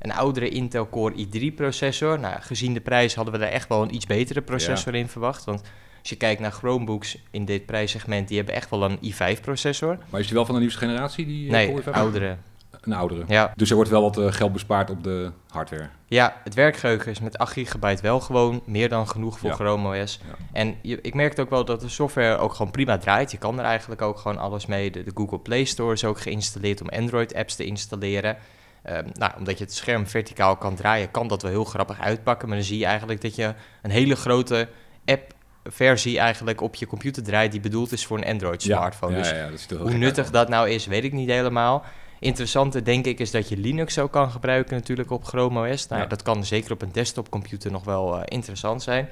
Een 0.05 0.13
oudere 0.13 0.49
Intel 0.49 0.89
Core 0.89 1.25
i3 1.27 1.55
processor. 1.55 2.19
Nou, 2.19 2.41
gezien 2.41 2.73
de 2.73 2.81
prijs 2.81 3.15
hadden 3.15 3.33
we 3.33 3.39
daar 3.39 3.49
echt 3.49 3.67
wel 3.67 3.81
een 3.81 3.95
iets 3.95 4.05
betere 4.05 4.41
processor 4.41 4.95
in 4.95 5.07
verwacht. 5.07 5.43
Want 5.45 5.61
als 5.99 6.09
je 6.09 6.15
kijkt 6.15 6.41
naar 6.41 6.51
Chromebooks 6.51 7.17
in 7.31 7.45
dit 7.45 7.65
prijssegment, 7.65 8.27
die 8.27 8.37
hebben 8.37 8.55
echt 8.55 8.69
wel 8.69 8.83
een 8.83 8.99
i5 9.13 9.41
processor. 9.41 9.97
Maar 10.09 10.19
is 10.19 10.25
die 10.25 10.35
wel 10.35 10.45
van 10.45 10.53
de 10.55 10.59
nieuwste 10.61 10.79
generatie? 10.79 11.25
Die, 11.25 11.45
eh, 11.45 11.51
Nee, 11.51 11.67
Core 11.67 11.81
i5? 11.81 11.91
oudere. 11.91 12.37
Een 12.81 12.93
oudere. 12.93 13.23
Ja, 13.27 13.53
Dus 13.55 13.69
er 13.69 13.75
wordt 13.75 13.89
wel 13.91 14.01
wat 14.01 14.17
eh, 14.17 14.31
geld 14.31 14.53
bespaard 14.53 14.89
op 14.89 15.03
de 15.03 15.31
hardware. 15.49 15.89
Ja, 16.07 16.41
het 16.43 16.53
werkgeheugen 16.53 17.11
is 17.11 17.19
met 17.19 17.37
8 17.37 17.53
gigabyte 17.53 18.01
wel 18.01 18.19
gewoon 18.19 18.61
meer 18.65 18.89
dan 18.89 19.07
genoeg 19.07 19.39
voor 19.39 19.49
Ja. 19.49 19.55
Chrome 19.55 20.01
OS. 20.03 20.19
Ja. 20.27 20.35
En 20.51 20.75
je, 20.81 20.99
ik 21.01 21.13
merkte 21.13 21.41
ook 21.41 21.49
wel 21.49 21.65
dat 21.65 21.81
de 21.81 21.89
software 21.89 22.37
ook 22.37 22.53
gewoon 22.53 22.71
prima 22.71 22.97
draait. 22.97 23.31
Je 23.31 23.37
kan 23.37 23.59
er 23.59 23.65
eigenlijk 23.65 24.01
ook 24.01 24.17
gewoon 24.17 24.37
alles 24.37 24.65
mee. 24.65 24.91
De, 24.91 25.03
de 25.03 25.11
Google 25.13 25.39
Play 25.39 25.63
Store 25.63 25.93
is 25.93 26.03
ook 26.05 26.19
geïnstalleerd 26.19 26.81
om 26.81 26.89
Android-apps 26.89 27.55
te 27.55 27.65
installeren. 27.65 28.37
Ehm, 28.85 29.05
nou, 29.13 29.31
omdat 29.37 29.57
je 29.57 29.63
het 29.63 29.73
scherm 29.73 30.07
verticaal 30.07 30.55
kan 30.55 30.75
draaien, 30.75 31.11
kan 31.11 31.27
dat 31.27 31.41
wel 31.41 31.51
heel 31.51 31.63
grappig 31.63 31.99
uitpakken. 31.99 32.47
Maar 32.47 32.57
dan 32.57 32.65
zie 32.65 32.77
je 32.77 32.85
eigenlijk 32.85 33.21
dat 33.21 33.35
je 33.35 33.53
een 33.81 33.91
hele 33.91 34.15
grote 34.15 34.67
app-versie 35.05 36.19
eigenlijk 36.19 36.61
op 36.61 36.75
je 36.75 36.87
computer 36.87 37.23
draait... 37.23 37.51
die 37.51 37.61
bedoeld 37.61 37.91
is 37.91 38.05
voor 38.05 38.17
een 38.17 38.25
Android-smartphone. 38.25 39.11
Ja, 39.15 39.49
dus 39.49 39.65
ja, 39.69 39.75
ja, 39.75 39.81
hoe 39.81 39.93
nuttig 39.93 40.29
dat 40.29 40.49
nou 40.49 40.69
is, 40.69 40.85
weet 40.85 41.03
ik 41.03 41.13
niet 41.13 41.29
helemaal. 41.29 41.83
Interessante 42.19 42.81
denk 42.81 43.05
ik 43.05 43.19
is 43.19 43.31
dat 43.31 43.49
je 43.49 43.57
Linux 43.57 43.99
ook 43.99 44.11
kan 44.11 44.31
gebruiken 44.31 44.75
natuurlijk 44.75 45.11
op 45.11 45.23
Chrome 45.23 45.71
OS. 45.71 45.87
Nou. 45.87 46.07
Dat 46.07 46.21
kan 46.21 46.45
zeker 46.45 46.71
op 46.71 46.81
een 46.81 46.91
desktopcomputer 46.91 47.71
nog 47.71 47.83
wel 47.83 48.15
eh, 48.15 48.21
interessant 48.25 48.83
zijn. 48.83 49.09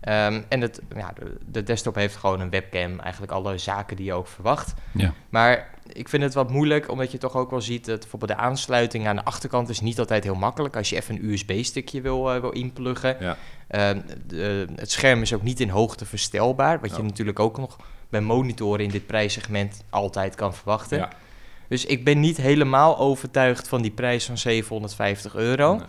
Ehm, 0.00 0.40
en 0.48 0.60
het, 0.60 0.80
ja, 0.96 1.12
de, 1.18 1.36
de 1.46 1.62
desktop 1.62 1.94
heeft 1.94 2.16
gewoon 2.16 2.40
een 2.40 2.50
webcam, 2.50 3.00
eigenlijk 3.00 3.32
alle 3.32 3.58
zaken 3.58 3.96
die 3.96 4.04
je 4.06 4.12
ook 4.12 4.26
verwacht. 4.28 4.74
Ja. 4.92 5.12
Maar 5.28 5.70
ik 5.92 6.08
vind 6.08 6.22
het 6.22 6.34
wat 6.34 6.50
moeilijk, 6.50 6.90
omdat 6.90 7.12
je 7.12 7.18
toch 7.18 7.36
ook 7.36 7.50
wel 7.50 7.60
ziet 7.60 7.84
dat 7.86 8.00
bijvoorbeeld 8.00 8.30
de 8.30 8.36
aansluiting 8.36 9.06
aan 9.06 9.16
de 9.16 9.24
achterkant 9.24 9.68
is 9.68 9.80
niet 9.80 9.98
altijd 9.98 10.24
heel 10.24 10.34
makkelijk. 10.34 10.76
Als 10.76 10.90
je 10.90 10.96
even 10.96 11.14
een 11.14 11.24
USB-stickje 11.30 12.00
wil, 12.00 12.32
eh, 12.34 12.40
wil 12.40 12.50
inpluggen. 12.50 13.16
Ja. 13.20 13.36
Ehm, 13.68 14.00
de- 14.26 14.66
het 14.76 14.90
scherm 14.90 15.22
is 15.22 15.32
ook 15.34 15.42
niet 15.42 15.60
in 15.60 15.68
hoogte 15.68 16.06
verstelbaar, 16.06 16.80
wat 16.80 16.96
je 16.96 17.02
natuurlijk 17.02 17.38
ook 17.38 17.58
nog 17.58 17.76
bij 18.08 18.20
monitoren 18.20 18.84
in 18.84 18.90
dit 18.90 19.06
prijssegment 19.06 19.84
altijd 19.90 20.34
kan 20.34 20.54
verwachten. 20.54 20.98
Ja. 20.98 21.08
Dus 21.68 21.86
ik 21.86 22.04
ben 22.04 22.20
niet 22.20 22.36
helemaal 22.36 22.98
overtuigd 22.98 23.68
van 23.68 23.82
die 23.82 23.90
prijs 23.90 24.24
van 24.26 24.38
750 24.38 25.34
euro. 25.34 25.74
Nee. 25.74 25.84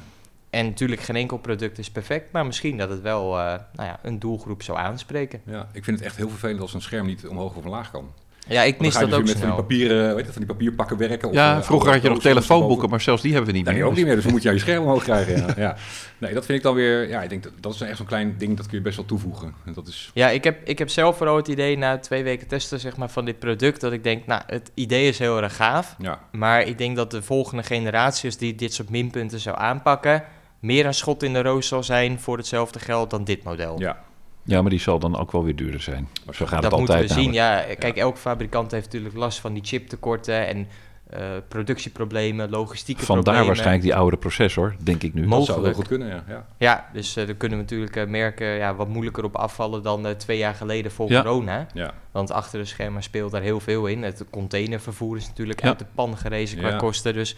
En 0.50 0.66
natuurlijk, 0.66 1.02
geen 1.02 1.16
enkel 1.16 1.38
product 1.38 1.78
is 1.78 1.92
perfect, 1.92 2.32
maar 2.32 2.46
misschien 2.46 2.78
dat 2.78 2.90
het 2.90 3.02
wel 3.02 3.40
eh, 3.40 3.46
nou 3.74 3.90
ja, 3.90 4.00
een 4.04 4.20
doelgroep 4.20 4.64
zou 4.64 4.78
aanspreken. 4.78 5.42
Ja, 5.46 5.68
ik 5.74 5.84
vind 5.84 5.98
het 5.98 6.06
echt 6.08 6.18
heel 6.18 6.30
vervelend 6.30 6.62
als 6.62 6.74
een 6.74 6.82
scherm 6.82 7.06
niet 7.06 7.28
omhoog 7.28 7.56
of 7.56 7.64
omlaag 7.66 7.92
kan. 7.92 8.12
Ja, 8.48 8.62
ik 8.64 8.80
mis 8.80 8.94
dat 8.94 9.04
ook 9.04 9.10
dus 9.10 9.18
weer 9.18 9.26
met 9.26 9.32
van 9.32 9.42
die, 9.42 9.52
snel. 9.52 9.56
papieren, 9.64 10.16
weet 10.16 10.26
je, 10.26 10.32
van 10.32 10.42
die 10.42 10.52
papierpakken 10.52 10.98
werken. 10.98 11.28
Of, 11.30 11.34
Ja, 11.36 11.58
eh, 11.58 11.64
vroeger 11.64 11.92
had 11.92 12.02
je 12.02 12.10
nog 12.10 12.22
telefoonboeken, 12.22 12.90
maar 12.90 13.02
zelfs 13.02 13.22
die 13.22 13.34
hebben 13.34 13.52
we 13.52 13.58
niet 13.58 13.66
Nee, 13.66 13.74
meer. 13.74 13.84
die 13.84 13.92
ook 13.92 13.98
niet 13.98 14.06
meer, 14.08 14.16
dus 14.16 14.24
dan 14.28 14.34
moet 14.34 14.42
je 14.44 14.52
je 14.52 14.60
scherm 14.60 14.84
omhoog 14.84 15.04
krijgen. 15.04 15.38
Ja. 15.38 15.54
ja. 15.58 15.76
Nee, 16.18 16.34
dat 16.34 16.46
vind 16.46 16.58
ik 16.58 16.64
dan 16.64 16.76
weer, 16.76 17.10
ja, 17.10 17.22
ik 17.22 17.30
denk 17.30 17.44
dat, 17.44 17.52
dat 17.60 17.74
is 17.74 17.82
echt 17.82 17.98
zo'n 17.98 18.06
klein 18.06 18.36
ding, 18.38 18.58
dat 18.58 18.68
kun 18.68 18.78
je 18.78 18.84
best 18.84 18.96
wel 18.96 19.06
toevoegen. 19.06 19.54
En 19.66 19.74
dat 19.74 19.88
is, 19.88 20.12
Ja, 20.14 20.30
ik 20.30 20.44
heb, 20.44 20.68
ik 20.68 20.78
heb 20.80 20.90
zelf 20.90 21.18
vooral 21.18 21.36
het 21.36 21.48
idee 21.48 21.78
na 21.78 21.98
twee 21.98 22.24
weken 22.24 22.48
testen 22.48 22.80
zeg 22.80 22.98
maar, 22.98 23.10
van 23.10 23.26
dit 23.26 23.40
product... 23.40 23.82
dat 23.82 23.92
ik 23.92 24.04
denk, 24.04 24.26
nou, 24.26 24.42
het 24.46 24.72
idee 24.74 25.08
is 25.08 25.20
heel 25.20 25.42
erg 25.42 25.56
gaaf. 25.56 25.96
ja, 26.00 26.20
Maar 26.32 26.62
ik 26.62 26.78
denk 26.78 26.96
dat 26.96 27.12
de 27.12 27.22
volgende 27.22 27.64
generaties 27.64 28.38
die 28.38 28.56
dit 28.56 28.74
soort 28.74 28.90
minpunten 28.90 29.40
zou 29.40 29.58
aanpakken... 29.60 30.24
meer 30.60 30.86
een 30.86 30.94
schot 30.94 31.24
in 31.24 31.34
de 31.34 31.42
roos 31.42 31.68
zal 31.68 31.84
zijn 31.84 32.20
voor 32.20 32.38
hetzelfde 32.38 32.80
geld 32.80 33.10
dan 33.10 33.24
dit 33.24 33.44
model. 33.44 33.80
ja. 33.80 34.08
Ja, 34.44 34.62
maar 34.62 34.70
die 34.70 34.80
zal 34.80 35.00
dan 35.00 35.18
ook 35.18 35.32
wel 35.32 35.44
weer 35.44 35.56
duurder 35.56 35.82
zijn. 35.82 36.08
Zo 36.32 36.46
gaat 36.46 36.62
dat 36.62 36.72
het 36.72 36.80
moeten 36.80 36.96
altijd 36.96 37.16
we 37.16 37.22
zien. 37.22 37.34
namelijk. 37.34 37.68
Ja, 37.70 37.76
kijk, 37.76 37.98
elke 37.98 38.18
fabrikant 38.18 38.72
heeft 38.72 38.86
natuurlijk 38.86 39.16
last 39.16 39.40
van 39.40 39.54
die 39.54 39.64
chiptekorten... 39.64 40.48
en 40.48 40.68
eh, 41.10 41.20
productieproblemen, 41.48 42.50
logistieke 42.50 43.00
Vandaar 43.06 43.24
problemen. 43.24 43.48
waarschijnlijk 43.48 43.84
die 43.84 43.96
oudere 43.96 44.18
processor, 44.18 44.76
denk 44.84 45.04
ik 45.04 45.14
nu. 45.14 45.28
Mo- 45.28 45.38
Dat 45.38 45.46
zou 45.46 45.62
wel 45.62 45.68
Mogelijk. 45.70 45.90
goed 45.90 45.98
kunnen, 46.00 46.24
ja. 46.28 46.34
ja. 46.36 46.46
Ja, 46.58 46.90
dus 46.94 47.16
eh 47.16 47.26
daar 47.26 47.36
kunnen 47.36 47.58
we 47.58 47.64
natuurlijk 47.64 47.96
eh, 47.96 48.08
merken 48.08 48.48
ja, 48.48 48.76
wat 48.76 48.88
moeilijker 48.88 49.24
op 49.24 49.36
afvallen 49.36 49.84
dan 49.84 50.06
eh, 50.08 50.12
twee 50.12 50.38
jaar 50.38 50.54
geleden 50.56 50.92
voor 50.92 51.10
Ja. 51.10 51.22
corona. 51.22 51.68
ja. 51.74 51.94
Want 52.12 52.32
achter 52.32 52.60
de 52.60 52.66
schermen 52.66 53.04
speelt 53.04 53.32
daar 53.32 53.42
heel 53.42 53.60
veel 53.60 53.86
in. 53.88 54.04
Het 54.04 54.26
containervervoer 54.30 55.18
is 55.18 55.28
natuurlijk 55.28 55.62
Ja. 55.62 55.68
uit 55.68 55.80
de 55.80 55.86
pan 55.96 56.18
gerezen 56.18 56.58
qua 56.58 56.70
Ja. 56.70 56.76
kosten. 56.78 57.14
Dus 57.14 57.36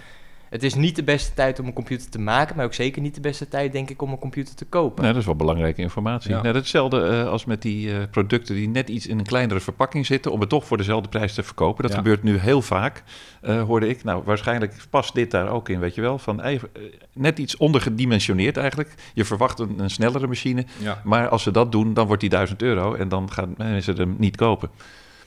het 0.51 0.63
is 0.63 0.75
niet 0.75 0.95
de 0.95 1.03
beste 1.03 1.33
tijd 1.33 1.59
om 1.59 1.65
een 1.65 1.73
computer 1.73 2.09
te 2.09 2.19
maken, 2.19 2.55
maar 2.55 2.65
ook 2.65 2.73
zeker 2.73 3.01
niet 3.01 3.15
de 3.15 3.21
beste 3.21 3.47
tijd, 3.47 3.71
denk 3.71 3.89
ik, 3.89 4.01
om 4.01 4.11
een 4.11 4.19
computer 4.19 4.55
te 4.55 4.65
kopen. 4.65 5.03
Nee, 5.03 5.11
dat 5.11 5.19
is 5.21 5.25
wel 5.27 5.35
belangrijke 5.35 5.81
informatie. 5.81 6.29
Ja. 6.29 6.41
Nou, 6.41 6.53
dat 6.53 6.55
is 6.55 6.61
hetzelfde 6.61 7.01
eh, 7.07 7.27
als 7.27 7.45
met 7.45 7.61
die 7.61 7.91
eh, 7.93 7.97
producten 8.11 8.55
die 8.55 8.69
net 8.69 8.89
iets 8.89 9.07
in 9.07 9.19
een 9.19 9.25
kleinere 9.25 9.59
verpakking 9.59 10.05
zitten, 10.05 10.31
om 10.31 10.39
het 10.39 10.49
toch 10.49 10.65
voor 10.65 10.77
dezelfde 10.77 11.09
prijs 11.09 11.33
te 11.33 11.43
verkopen. 11.43 11.81
Dat 11.83 11.91
Ja. 11.91 11.97
gebeurt 11.97 12.23
nu 12.23 12.37
heel 12.37 12.61
vaak, 12.61 13.03
eh, 13.41 13.63
hoorde 13.63 13.87
ik. 13.87 14.03
Nou, 14.03 14.23
waarschijnlijk 14.25 14.73
past 14.89 15.13
dit 15.13 15.31
daar 15.31 15.49
ook 15.49 15.69
in, 15.69 15.79
weet 15.79 15.95
je 15.95 16.01
wel. 16.01 16.17
Van 16.17 16.41
even, 16.41 16.69
net 17.13 17.39
iets 17.39 17.57
ondergedimensioneerd 17.57 18.57
eigenlijk. 18.57 18.93
Je 19.13 19.25
verwacht 19.25 19.59
een, 19.59 19.79
een 19.79 19.89
snellere 19.89 20.27
machine, 20.27 20.65
ja. 20.77 21.01
maar 21.03 21.27
als 21.29 21.43
ze 21.43 21.51
dat 21.51 21.71
doen, 21.71 21.93
dan 21.93 22.05
wordt 22.07 22.21
die 22.21 22.29
1000 22.29 22.61
euro 22.61 22.93
en 22.93 23.09
dan 23.09 23.31
gaan 23.31 23.53
mensen 23.57 23.97
hem 23.97 24.15
niet 24.17 24.35
kopen. 24.35 24.69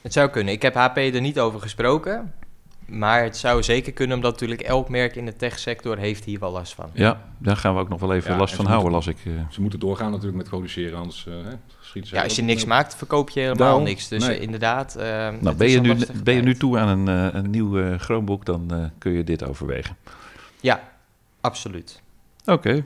Het 0.02 0.12
zou 0.12 0.28
kunnen. 0.28 0.54
Ik 0.54 0.62
heb 0.62 0.74
HP 0.74 0.96
er 0.96 1.20
niet 1.20 1.40
over 1.40 1.60
gesproken. 1.60 2.32
Maar 2.86 3.22
het 3.22 3.36
zou 3.36 3.62
zeker 3.62 3.92
kunnen, 3.92 4.16
omdat 4.16 4.32
natuurlijk 4.32 4.60
elk 4.60 4.88
merk 4.88 5.16
in 5.16 5.24
de 5.26 5.36
techsector 5.36 5.98
heeft 5.98 6.24
hier 6.24 6.38
wel 6.38 6.50
last 6.50 6.74
van. 6.74 6.90
Ja, 6.92 7.22
daar 7.38 7.56
gaan 7.56 7.74
we 7.74 7.80
ook 7.80 7.88
nog 7.88 8.00
wel 8.00 8.14
even 8.14 8.30
Ja, 8.32 8.38
last 8.38 8.54
van 8.54 8.66
houden, 8.66 8.92
las 8.92 9.06
ik. 9.06 9.16
eh. 9.26 9.32
Ze 9.50 9.60
moeten 9.60 9.78
doorgaan 9.80 10.10
natuurlijk 10.10 10.36
met 10.36 10.48
produceren, 10.48 10.98
anders 10.98 11.26
eh, 11.26 11.32
hè, 11.34 11.50
schieten 11.80 12.10
ze... 12.10 12.16
Ja, 12.16 12.22
als 12.22 12.36
je 12.36 12.42
niks 12.42 12.62
op- 12.62 12.68
maakt, 12.68 12.96
verkoop 12.96 13.30
je 13.30 13.40
helemaal 13.40 13.66
Daarom. 13.66 13.82
niks. 13.84 14.08
Dus 14.08 14.26
Nee. 14.26 14.36
eh, 14.36 14.42
inderdaad. 14.42 14.94
Nou, 15.40 15.54
ben 15.56 15.68
je, 15.70 15.80
nu, 15.80 15.96
ben 16.22 16.34
je 16.34 16.42
nu 16.42 16.54
toe 16.54 16.78
aan 16.78 16.88
een, 17.08 17.36
een 17.36 17.50
nieuw 17.50 17.98
Chromebook, 17.98 18.44
dan 18.44 18.70
eh, 18.74 18.84
kun 18.98 19.12
je 19.12 19.24
dit 19.24 19.44
overwegen. 19.48 19.96
Ja, 20.60 20.80
absoluut. 21.40 22.02
Oké. 22.44 22.84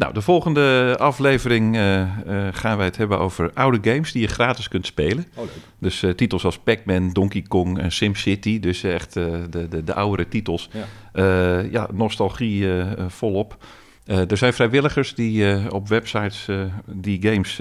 Nou, 0.00 0.12
de 0.12 0.20
volgende 0.22 0.96
aflevering 0.98 1.76
eh, 1.76 2.00
eh, 2.02 2.08
gaan 2.52 2.76
wij 2.76 2.86
het 2.86 2.96
hebben 2.96 3.18
over 3.18 3.50
oude 3.54 3.90
games 3.90 4.12
die 4.12 4.22
je 4.22 4.28
gratis 4.28 4.68
kunt 4.68 4.86
spelen. 4.86 5.26
Oh, 5.34 5.44
leuk. 5.44 5.50
Dus 5.78 6.02
eh, 6.02 6.10
titels 6.10 6.44
als 6.44 6.58
Pac-Man, 6.58 7.10
Donkey 7.12 7.42
Kong 7.42 7.78
en 7.78 7.92
SimCity. 7.92 8.60
Dus 8.60 8.82
echt 8.82 9.16
eh, 9.16 9.24
de, 9.50 9.68
de, 9.68 9.84
de 9.84 9.94
oudere 9.94 10.28
titels. 10.28 10.68
Ja. 10.72 10.84
Eh, 11.12 11.70
ja, 11.72 11.88
nostalgie 11.92 12.66
volop. 13.08 13.56
Eh, 14.04 14.30
er 14.30 14.36
zijn 14.36 14.52
vrijwilligers 14.52 15.14
die 15.14 15.50
eh, 15.52 15.64
op 15.72 15.88
websites 15.88 16.48
eh, 16.48 16.60
die 16.86 17.22
games 17.22 17.58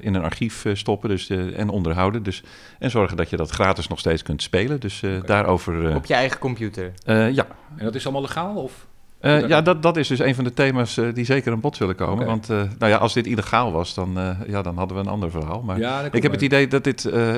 in 0.00 0.14
een 0.14 0.22
archief 0.22 0.64
stoppen 0.72 1.08
dus, 1.08 1.28
eh, 1.30 1.58
en 1.58 1.68
onderhouden. 1.68 2.22
Dus, 2.22 2.42
en 2.78 2.90
zorgen 2.90 3.16
dat 3.16 3.30
je 3.30 3.36
dat 3.36 3.50
gratis 3.50 3.88
nog 3.88 3.98
steeds 3.98 4.22
kunt 4.22 4.42
spelen. 4.42 4.80
Dus 4.80 5.02
eh, 5.02 5.10
daarover... 5.24 5.88
eh, 5.90 5.96
Op 5.96 6.06
je 6.06 6.14
eigen 6.14 6.38
computer. 6.38 6.92
eh, 7.04 7.30
ja, 7.34 7.46
En 7.76 7.84
dat 7.84 7.94
is 7.94 8.04
allemaal 8.04 8.22
legaal? 8.22 8.54
Of? 8.54 8.86
Eh, 9.26 9.48
ja, 9.48 9.62
dat, 9.62 9.82
dat 9.82 9.96
is 9.96 10.08
dus 10.08 10.18
een 10.18 10.34
van 10.34 10.44
de 10.44 10.52
thema's 10.52 10.96
eh, 10.96 11.04
die 11.14 11.24
zeker 11.24 11.52
aan 11.52 11.60
bod 11.60 11.76
zullen 11.76 11.94
komen. 11.94 12.26
Want 12.26 12.50
eh, 12.50 12.62
nou 12.78 12.92
ja, 12.92 12.96
als 12.96 13.12
dit 13.14 13.26
illegaal 13.26 13.72
was, 13.72 13.94
dan, 13.94 14.18
eh, 14.18 14.30
ja, 14.46 14.62
dan 14.62 14.76
hadden 14.76 14.96
we 14.96 15.02
een 15.02 15.08
ander 15.08 15.30
verhaal. 15.30 15.62
Maar 15.62 15.78
ja, 15.78 16.08
ik 16.12 16.22
heb 16.22 16.32
het 16.32 16.42
idee 16.42 16.68
dat 16.68 16.84
dit, 16.84 17.04
eh, 17.04 17.32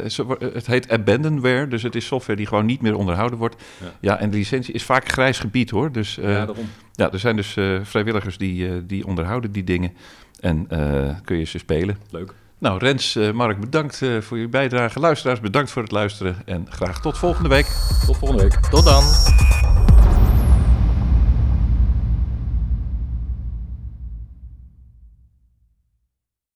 het 0.53 0.67
heet 0.67 0.91
abandonware, 0.91 1.69
dus 1.69 1.83
het 1.83 1.95
is 1.95 2.07
software 2.07 2.39
die 2.39 2.47
gewoon 2.49 2.67
niet 2.67 2.81
meer 2.81 2.97
onderhouden 2.97 3.39
wordt. 3.39 3.57
Ja. 3.81 3.87
Ja, 4.01 4.19
en 4.19 4.31
de 4.31 4.37
licentie 4.37 4.75
is 4.75 4.83
vaak 4.83 5.09
grijs 5.09 5.39
gebied 5.39 5.71
hoor. 5.71 5.93
Dus 5.93 6.19
eh, 6.19 6.33
Ja, 6.33 6.47
ja, 6.93 7.13
er 7.13 7.19
zijn 7.19 7.37
dus 7.37 7.57
eh, 7.57 7.79
vrijwilligers 7.83 8.39
die, 8.39 8.69
eh, 8.69 8.73
die 8.85 9.07
onderhouden 9.07 9.53
die 9.53 9.65
dingen 9.65 9.93
en 10.41 10.67
eh, 10.69 10.81
kun 11.25 11.39
je 11.39 11.45
ze 11.45 11.59
spelen. 11.59 11.99
Leuk. 12.11 12.35
Nou, 12.59 12.79
Rens, 12.79 13.17
eh, 13.17 13.31
Mark, 13.31 13.61
bedankt 13.61 14.03
eh, 14.03 14.21
voor 14.21 14.39
je 14.39 14.49
bijdrage. 14.49 15.01
Luisteraars, 15.01 15.41
bedankt 15.41 15.71
voor 15.71 15.83
het 15.83 15.91
luisteren 15.93 16.37
en 16.45 16.67
graag 16.69 17.01
tot 17.01 17.19
volgende 17.19 17.49
week. 17.49 17.67
Tot 18.07 18.17
volgende 18.17 18.43
week. 18.43 18.53
Tot 18.71 18.85
dan. 18.85 19.03